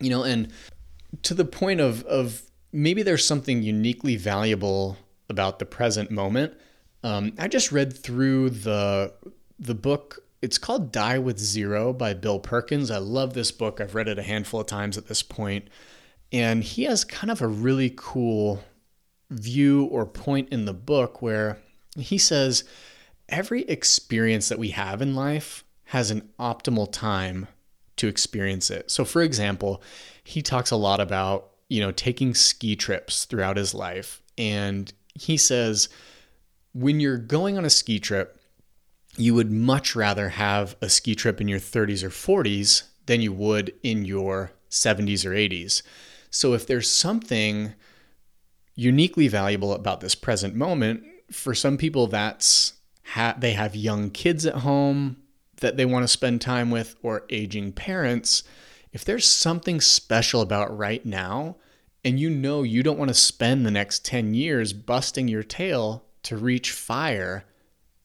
You 0.01 0.11
know, 0.11 0.25
and 0.25 0.53
to 1.23 1.35
the 1.35 1.45
point 1.45 1.79
of, 1.81 2.03
of 2.05 2.43
maybe 2.73 3.05
there's 3.05 3.25
something 3.25 3.63
uniquely 3.63 4.17
valuable 4.17 4.97
about 5.31 5.59
the 5.59 5.67
present 5.67 6.11
moment. 6.11 6.55
Um, 7.03 7.33
I 7.39 7.49
just 7.49 7.73
read 7.73 7.97
through 7.97 8.51
the 8.51 9.15
the 9.59 9.75
book 9.75 10.25
it's 10.43 10.59
called 10.59 10.91
Die 10.91 11.19
with 11.19 11.39
Zero 11.39 11.93
by 11.93 12.15
Bill 12.15 12.39
Perkins. 12.39 12.91
I 12.91 12.99
love 12.99 13.35
this 13.35 13.53
book. 13.53 13.81
I've 13.81 13.95
read 13.95 14.09
it 14.09 14.19
a 14.19 14.23
handful 14.23 14.61
of 14.61 14.67
times 14.67 14.97
at 14.97 15.07
this 15.07 15.23
point. 15.23 15.69
And 16.33 16.65
he 16.65 16.85
has 16.85 17.05
kind 17.05 17.31
of 17.31 17.43
a 17.43 17.49
really 17.49 17.93
cool 17.95 18.63
view 19.31 19.85
or 19.85 20.07
point 20.07 20.49
in 20.51 20.65
the 20.65 20.73
book 20.73 21.21
where 21.21 21.59
he 21.97 22.17
says 22.17 22.65
every 23.29 23.63
experience 23.63 24.49
that 24.49 24.59
we 24.59 24.71
have 24.71 25.03
in 25.03 25.15
life 25.15 25.65
has 25.85 26.11
an 26.11 26.29
optimal 26.39 26.91
time 26.91 27.49
to 27.97 28.07
experience 28.09 28.71
it. 28.71 28.91
So 28.91 29.05
for 29.05 29.23
example, 29.23 29.83
he 30.25 30.41
talks 30.41 30.71
a 30.71 30.77
lot 30.77 31.01
about, 31.01 31.51
you 31.69 31.81
know, 31.81 31.93
taking 31.93 32.35
ski 32.35 32.77
trips 32.77 33.25
throughout 33.25 33.57
his 33.57 33.75
life 33.75 34.23
and 34.39 34.93
he 35.21 35.37
says 35.37 35.89
when 36.73 36.99
you're 36.99 37.19
going 37.19 37.59
on 37.59 37.65
a 37.65 37.71
ski 37.71 37.99
trip, 37.99 38.41
you 39.17 39.35
would 39.35 39.51
much 39.51 39.95
rather 39.95 40.31
have 40.31 40.77
a 40.81 40.89
ski 40.89 41.15
trip 41.15 41.41
in 41.41 41.49
your 41.49 41.59
30s 41.59 42.03
or 42.03 42.09
40s 42.09 42.85
than 43.07 43.21
you 43.21 43.33
would 43.33 43.75
in 43.83 44.05
your 44.05 44.53
70s 44.71 45.27
or 45.27 45.31
80s. 45.31 45.83
So 46.31 46.55
if 46.55 46.67
there's 46.67 46.89
something 46.89 47.75
uniquely 48.77 49.29
valuable 49.29 49.75
about 49.75 50.01
this 50.01 50.15
present 50.15 50.55
moment, 50.55 51.03
for 51.31 51.55
some 51.55 51.77
people 51.77 52.07
that's 52.07 52.75
ha- 53.05 53.37
they 53.37 53.53
have 53.53 53.77
young 53.77 54.11
kids 54.11 54.47
at 54.47 54.57
home 54.57 55.17
that 55.61 55.77
they 55.77 55.85
want 55.85 56.05
to 56.05 56.09
spend 56.09 56.41
time 56.41 56.71
with 56.71 56.97
or 57.03 57.25
aging 57.29 57.73
parents. 57.73 58.43
If 58.93 59.05
there's 59.05 59.27
something 59.27 59.81
special 59.83 60.41
about 60.41 60.77
right 60.77 61.05
now 61.05 61.57
and 62.05 62.19
you 62.19 62.31
know 62.31 62.63
you 62.63 62.83
don't 62.83 62.99
want 62.99 63.09
to 63.09 63.15
spend 63.15 63.65
the 63.65 63.71
next 63.71 64.05
10 64.05 64.35
years 64.35 64.73
busting 64.73 65.29
your 65.29 65.43
tail 65.43 66.05
to 66.23 66.37
reach 66.37 66.73
fire, 66.73 67.45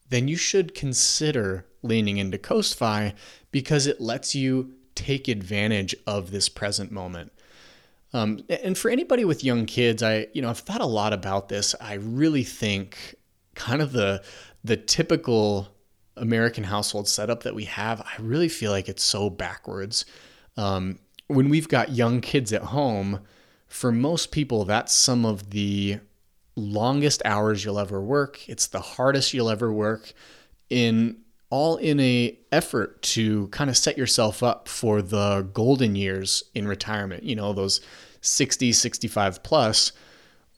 then 0.10 0.28
you 0.28 0.36
should 0.36 0.76
consider 0.76 1.66
leaning 1.82 2.18
into 2.18 2.38
CoastFi 2.38 3.14
because 3.52 3.88
it 3.88 4.02
lets 4.02 4.36
you 4.36 4.74
take 4.96 5.28
advantage 5.28 5.96
of 6.08 6.32
this 6.32 6.50
present 6.50 6.92
moment. 6.92 7.32
Um, 8.14 8.40
and 8.50 8.78
for 8.78 8.90
anybody 8.90 9.26
with 9.26 9.44
young 9.44 9.66
kids, 9.66 10.02
I 10.02 10.28
you 10.34 10.42
know 10.42 10.50
I've 10.50 10.60
thought 10.60 10.82
a 10.82 10.86
lot 10.86 11.12
about 11.12 11.50
this. 11.50 11.76
I 11.82 11.96
really 11.96 12.44
think 12.44 13.16
kind 13.56 13.82
of 13.82 13.92
the 13.92 14.24
the 14.64 14.78
typical 14.78 15.68
American 16.16 16.64
household 16.64 17.10
setup 17.10 17.44
that 17.44 17.54
we 17.54 17.66
have. 17.66 18.02
I 18.02 18.14
really 18.22 18.48
feel 18.48 18.72
like 18.72 18.88
it's 18.88 19.04
so 19.04 19.30
backwards. 19.30 20.06
Um, 20.56 21.00
when 21.28 21.50
we've 21.50 21.68
got 21.68 21.92
young 21.92 22.22
kids 22.22 22.54
at 22.54 22.62
home, 22.62 23.20
for 23.76 23.92
most 23.92 24.32
people, 24.32 24.64
that's 24.64 24.94
some 24.94 25.26
of 25.26 25.50
the 25.50 26.00
longest 26.56 27.22
hours 27.26 27.66
you'll 27.66 27.78
ever 27.78 28.02
work. 28.02 28.48
It's 28.48 28.68
the 28.68 28.80
hardest 28.80 29.34
you'll 29.34 29.50
ever 29.50 29.72
work 29.72 30.14
in 30.70 31.18
all 31.50 31.76
in 31.76 32.00
a 32.00 32.40
effort 32.54 33.02
to 33.02 33.50
kind 33.50 33.70
of 33.70 33.76
set 33.76 33.98
yourself 33.98 34.42
up 34.42 34.70
for 34.70 35.02
the 35.02 35.50
golden 35.54 35.98
years 35.98 36.42
in 36.54 36.70
retirement, 36.70 37.24
you 37.24 37.36
know, 37.36 37.52
those 37.52 37.82
60, 38.22 38.72
65 38.72 39.44
plus 39.44 39.92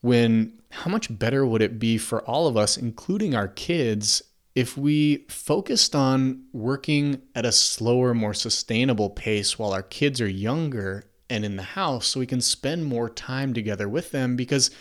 when 0.01 0.53
how 0.69 0.91
much 0.91 1.17
better 1.17 1.43
would 1.43 1.63
it 1.63 1.79
be 1.79 1.97
for 1.97 2.21
all 2.21 2.45
of 2.45 2.55
us 2.55 2.77
including 2.77 3.33
our 3.33 3.47
kids 3.47 4.21
if 4.53 4.77
we 4.77 5.25
focused 5.27 5.95
on 5.95 6.43
working 6.53 7.19
at 7.33 7.47
a 7.47 7.51
slower, 7.51 8.13
more 8.13 8.35
sustainable 8.35 9.09
pace 9.09 9.57
while 9.57 9.73
our 9.73 9.81
kids 9.81 10.21
are 10.21 10.29
younger 10.29 11.03
and 11.29 11.43
in 11.43 11.55
the 11.55 11.63
house 11.63 12.07
so 12.07 12.19
we 12.19 12.25
can 12.25 12.41
spend 12.41 12.85
more 12.85 13.09
time 13.09 13.53
together 13.53 13.89
with 13.89 14.11
them 14.11 14.35
because 14.35 14.71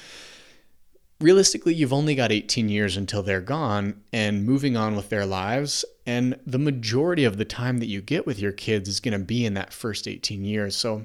realistically, 1.20 1.74
you've 1.74 1.92
only 1.92 2.14
got 2.14 2.32
18 2.32 2.68
years 2.68 2.96
until 2.96 3.22
they're 3.22 3.40
gone 3.40 4.02
and 4.12 4.44
moving 4.44 4.76
on 4.76 4.96
with 4.96 5.08
their 5.08 5.26
lives. 5.26 5.84
And 6.04 6.38
the 6.46 6.58
majority 6.58 7.24
of 7.24 7.36
the 7.36 7.44
time 7.44 7.78
that 7.78 7.86
you 7.86 8.00
get 8.00 8.26
with 8.26 8.38
your 8.38 8.52
kids 8.52 8.88
is 8.88 9.00
going 9.00 9.18
to 9.18 9.24
be 9.24 9.44
in 9.44 9.54
that 9.54 9.72
first 9.72 10.06
18 10.06 10.44
years. 10.44 10.76
So 10.76 11.02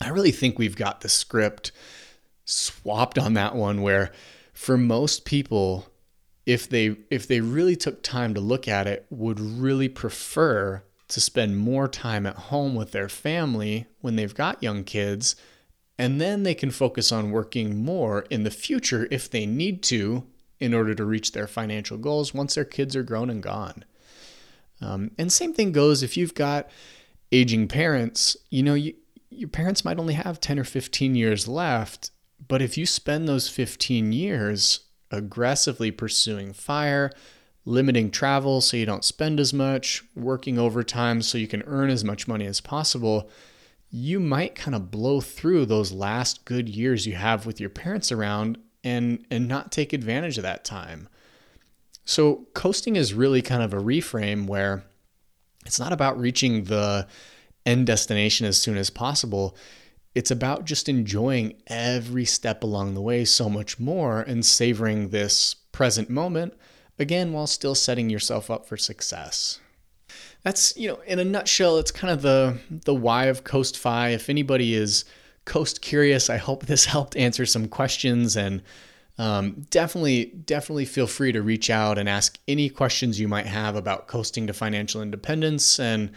I 0.00 0.08
really 0.08 0.32
think 0.32 0.58
we've 0.58 0.76
got 0.76 1.00
the 1.00 1.08
script 1.08 1.72
swapped 2.44 3.18
on 3.18 3.34
that 3.34 3.54
one 3.54 3.82
where 3.82 4.10
for 4.52 4.76
most 4.76 5.24
people 5.24 5.86
if 6.46 6.66
they 6.66 6.96
if 7.10 7.28
they 7.28 7.40
really 7.42 7.76
took 7.76 8.02
time 8.02 8.32
to 8.32 8.40
look 8.40 8.66
at 8.66 8.86
it 8.86 9.04
would 9.10 9.38
really 9.38 9.88
prefer 9.88 10.82
to 11.08 11.20
spend 11.20 11.58
more 11.58 11.88
time 11.88 12.26
at 12.26 12.36
home 12.36 12.74
with 12.74 12.92
their 12.92 13.08
family 13.08 13.86
when 14.00 14.16
they've 14.16 14.34
got 14.34 14.62
young 14.62 14.84
kids 14.84 15.36
and 15.98 16.20
then 16.20 16.44
they 16.44 16.54
can 16.54 16.70
focus 16.70 17.10
on 17.10 17.32
working 17.32 17.84
more 17.84 18.24
in 18.30 18.44
the 18.44 18.50
future 18.50 19.08
if 19.10 19.28
they 19.28 19.44
need 19.44 19.82
to 19.82 20.24
in 20.60 20.72
order 20.72 20.94
to 20.94 21.04
reach 21.04 21.32
their 21.32 21.48
financial 21.48 21.98
goals 21.98 22.32
once 22.32 22.54
their 22.54 22.64
kids 22.64 22.94
are 22.94 23.02
grown 23.02 23.28
and 23.30 23.42
gone. 23.42 23.84
Um, 24.80 25.10
and 25.18 25.32
same 25.32 25.52
thing 25.52 25.72
goes 25.72 26.02
if 26.02 26.16
you've 26.16 26.34
got 26.34 26.70
aging 27.32 27.66
parents, 27.66 28.36
you 28.50 28.62
know, 28.62 28.74
you, 28.74 28.94
your 29.30 29.48
parents 29.48 29.84
might 29.84 29.98
only 29.98 30.14
have 30.14 30.40
10 30.40 30.58
or 30.58 30.64
15 30.64 31.14
years 31.16 31.48
left, 31.48 32.12
but 32.46 32.62
if 32.62 32.78
you 32.78 32.86
spend 32.86 33.28
those 33.28 33.48
15 33.48 34.12
years 34.12 34.80
aggressively 35.10 35.90
pursuing 35.90 36.52
fire, 36.52 37.10
limiting 37.64 38.10
travel 38.10 38.60
so 38.60 38.76
you 38.76 38.86
don't 38.86 39.04
spend 39.04 39.38
as 39.38 39.52
much, 39.52 40.02
working 40.14 40.58
overtime 40.58 41.22
so 41.22 41.38
you 41.38 41.48
can 41.48 41.62
earn 41.66 41.90
as 41.90 42.04
much 42.04 42.26
money 42.26 42.46
as 42.46 42.60
possible, 42.60 43.30
you 43.90 44.20
might 44.20 44.54
kind 44.54 44.74
of 44.74 44.90
blow 44.90 45.20
through 45.20 45.66
those 45.66 45.92
last 45.92 46.44
good 46.44 46.68
years 46.68 47.06
you 47.06 47.14
have 47.14 47.46
with 47.46 47.60
your 47.60 47.70
parents 47.70 48.12
around 48.12 48.58
and 48.84 49.24
and 49.30 49.48
not 49.48 49.72
take 49.72 49.92
advantage 49.92 50.38
of 50.38 50.42
that 50.42 50.64
time. 50.64 51.08
So 52.04 52.46
coasting 52.54 52.96
is 52.96 53.12
really 53.12 53.42
kind 53.42 53.62
of 53.62 53.74
a 53.74 53.82
reframe 53.82 54.46
where 54.46 54.84
it's 55.66 55.80
not 55.80 55.92
about 55.92 56.18
reaching 56.18 56.64
the 56.64 57.06
end 57.66 57.86
destination 57.86 58.46
as 58.46 58.60
soon 58.60 58.78
as 58.78 58.88
possible. 58.88 59.56
It's 60.14 60.30
about 60.30 60.64
just 60.64 60.88
enjoying 60.88 61.60
every 61.66 62.24
step 62.24 62.62
along 62.62 62.94
the 62.94 63.02
way 63.02 63.24
so 63.24 63.50
much 63.50 63.78
more 63.78 64.22
and 64.22 64.44
savoring 64.44 65.10
this 65.10 65.54
present 65.54 66.08
moment 66.08 66.54
again 66.98 67.32
while 67.32 67.46
still 67.46 67.74
setting 67.74 68.10
yourself 68.10 68.50
up 68.50 68.66
for 68.66 68.76
success. 68.76 69.60
That's 70.42 70.76
you 70.76 70.88
know 70.88 71.00
in 71.06 71.18
a 71.18 71.24
nutshell 71.24 71.78
it's 71.78 71.90
kind 71.90 72.12
of 72.12 72.22
the 72.22 72.58
the 72.68 72.94
why 72.94 73.26
of 73.26 73.44
coast 73.44 73.76
fi. 73.76 74.10
If 74.10 74.28
anybody 74.28 74.74
is 74.74 75.04
coast 75.44 75.80
curious 75.80 76.28
i 76.28 76.36
hope 76.36 76.66
this 76.66 76.84
helped 76.94 77.16
answer 77.16 77.46
some 77.46 77.68
questions. 77.68 78.36
And 78.36 78.62
um, 79.18 79.66
definitely 79.70 80.26
definitely 80.26 80.84
feel 80.84 81.06
free 81.06 81.32
to 81.32 81.42
reach 81.42 81.70
out 81.70 81.98
and 81.98 82.08
ask 82.08 82.38
any 82.46 82.68
questions 82.68 83.18
you 83.18 83.26
might 83.28 83.46
have 83.46 83.74
about 83.74 84.06
coasting 84.06 84.46
to 84.46 84.52
financial 84.52 85.02
independence. 85.02 85.80
And 85.80 86.12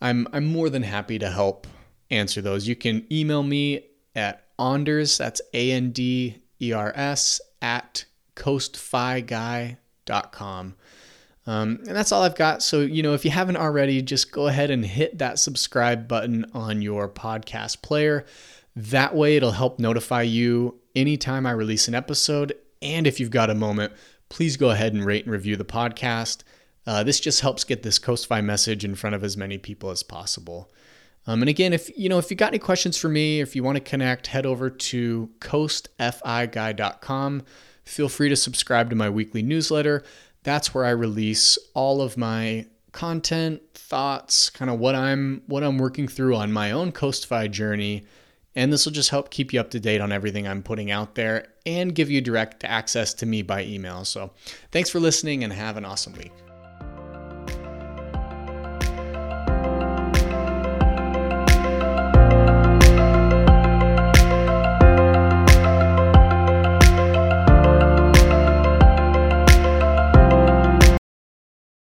i'm 0.00 0.26
i'm 0.32 0.46
more 0.46 0.70
than 0.70 0.82
happy 0.82 1.18
to 1.18 1.30
help 1.30 1.66
answer 2.10 2.40
those. 2.40 2.66
You 2.66 2.76
can 2.76 3.06
email 3.12 3.42
me 3.42 3.86
at 4.14 4.46
anders 4.58 5.18
that's 5.18 5.42
a-n-d-e-r-s 5.52 7.40
at 7.60 8.04
coastfiguy.com 10.06 10.76
um, 11.48 11.78
and 11.86 11.96
that's 11.96 12.10
all 12.10 12.24
I've 12.24 12.34
got. 12.34 12.60
So, 12.62 12.80
you 12.80 13.04
know, 13.04 13.14
if 13.14 13.24
you 13.24 13.30
haven't 13.30 13.56
already, 13.56 14.02
just 14.02 14.32
go 14.32 14.48
ahead 14.48 14.72
and 14.72 14.84
hit 14.84 15.18
that 15.18 15.38
subscribe 15.38 16.08
button 16.08 16.44
on 16.52 16.82
your 16.82 17.08
podcast 17.08 17.82
player. 17.82 18.26
That 18.74 19.14
way, 19.14 19.36
it'll 19.36 19.52
help 19.52 19.78
notify 19.78 20.22
you 20.22 20.80
anytime 20.96 21.46
I 21.46 21.52
release 21.52 21.86
an 21.86 21.94
episode. 21.94 22.52
And 22.82 23.06
if 23.06 23.20
you've 23.20 23.30
got 23.30 23.48
a 23.48 23.54
moment, 23.54 23.92
please 24.28 24.56
go 24.56 24.70
ahead 24.70 24.92
and 24.92 25.04
rate 25.04 25.24
and 25.24 25.32
review 25.32 25.54
the 25.54 25.64
podcast. 25.64 26.42
Uh, 26.84 27.04
this 27.04 27.20
just 27.20 27.42
helps 27.42 27.62
get 27.62 27.84
this 27.84 28.00
CoastFi 28.00 28.44
message 28.44 28.84
in 28.84 28.96
front 28.96 29.14
of 29.14 29.22
as 29.22 29.36
many 29.36 29.56
people 29.56 29.90
as 29.90 30.02
possible. 30.02 30.72
Um, 31.28 31.42
and 31.42 31.48
again, 31.48 31.72
if 31.72 31.96
you 31.96 32.08
know 32.08 32.18
if 32.18 32.28
you 32.30 32.36
got 32.36 32.48
any 32.48 32.58
questions 32.58 32.96
for 32.96 33.08
me, 33.08 33.40
if 33.40 33.56
you 33.56 33.64
want 33.64 33.76
to 33.76 33.80
connect, 33.80 34.28
head 34.28 34.46
over 34.46 34.68
to 34.68 35.30
coastfiguy.com. 35.40 37.42
Feel 37.86 38.08
free 38.08 38.28
to 38.28 38.36
subscribe 38.36 38.90
to 38.90 38.96
my 38.96 39.08
weekly 39.08 39.42
newsletter 39.42 40.04
that's 40.46 40.72
where 40.72 40.84
I 40.84 40.90
release 40.90 41.58
all 41.74 42.00
of 42.00 42.16
my 42.16 42.66
content, 42.92 43.60
thoughts, 43.74 44.48
kind 44.48 44.70
of 44.70 44.78
what 44.78 44.94
I'm 44.94 45.42
what 45.48 45.64
I'm 45.64 45.76
working 45.76 46.06
through 46.06 46.36
on 46.36 46.52
my 46.52 46.70
own 46.70 46.92
CoastFi 46.92 47.50
journey. 47.50 48.04
And 48.54 48.72
this 48.72 48.86
will 48.86 48.92
just 48.92 49.10
help 49.10 49.30
keep 49.30 49.52
you 49.52 49.60
up 49.60 49.70
to 49.72 49.80
date 49.80 50.00
on 50.00 50.12
everything 50.12 50.46
I'm 50.46 50.62
putting 50.62 50.90
out 50.90 51.16
there 51.16 51.48
and 51.66 51.94
give 51.94 52.10
you 52.10 52.22
direct 52.22 52.64
access 52.64 53.12
to 53.14 53.26
me 53.26 53.42
by 53.42 53.64
email. 53.64 54.04
So, 54.04 54.30
thanks 54.70 54.88
for 54.88 55.00
listening 55.00 55.42
and 55.42 55.52
have 55.52 55.76
an 55.76 55.84
awesome 55.84 56.14
week. 56.14 56.45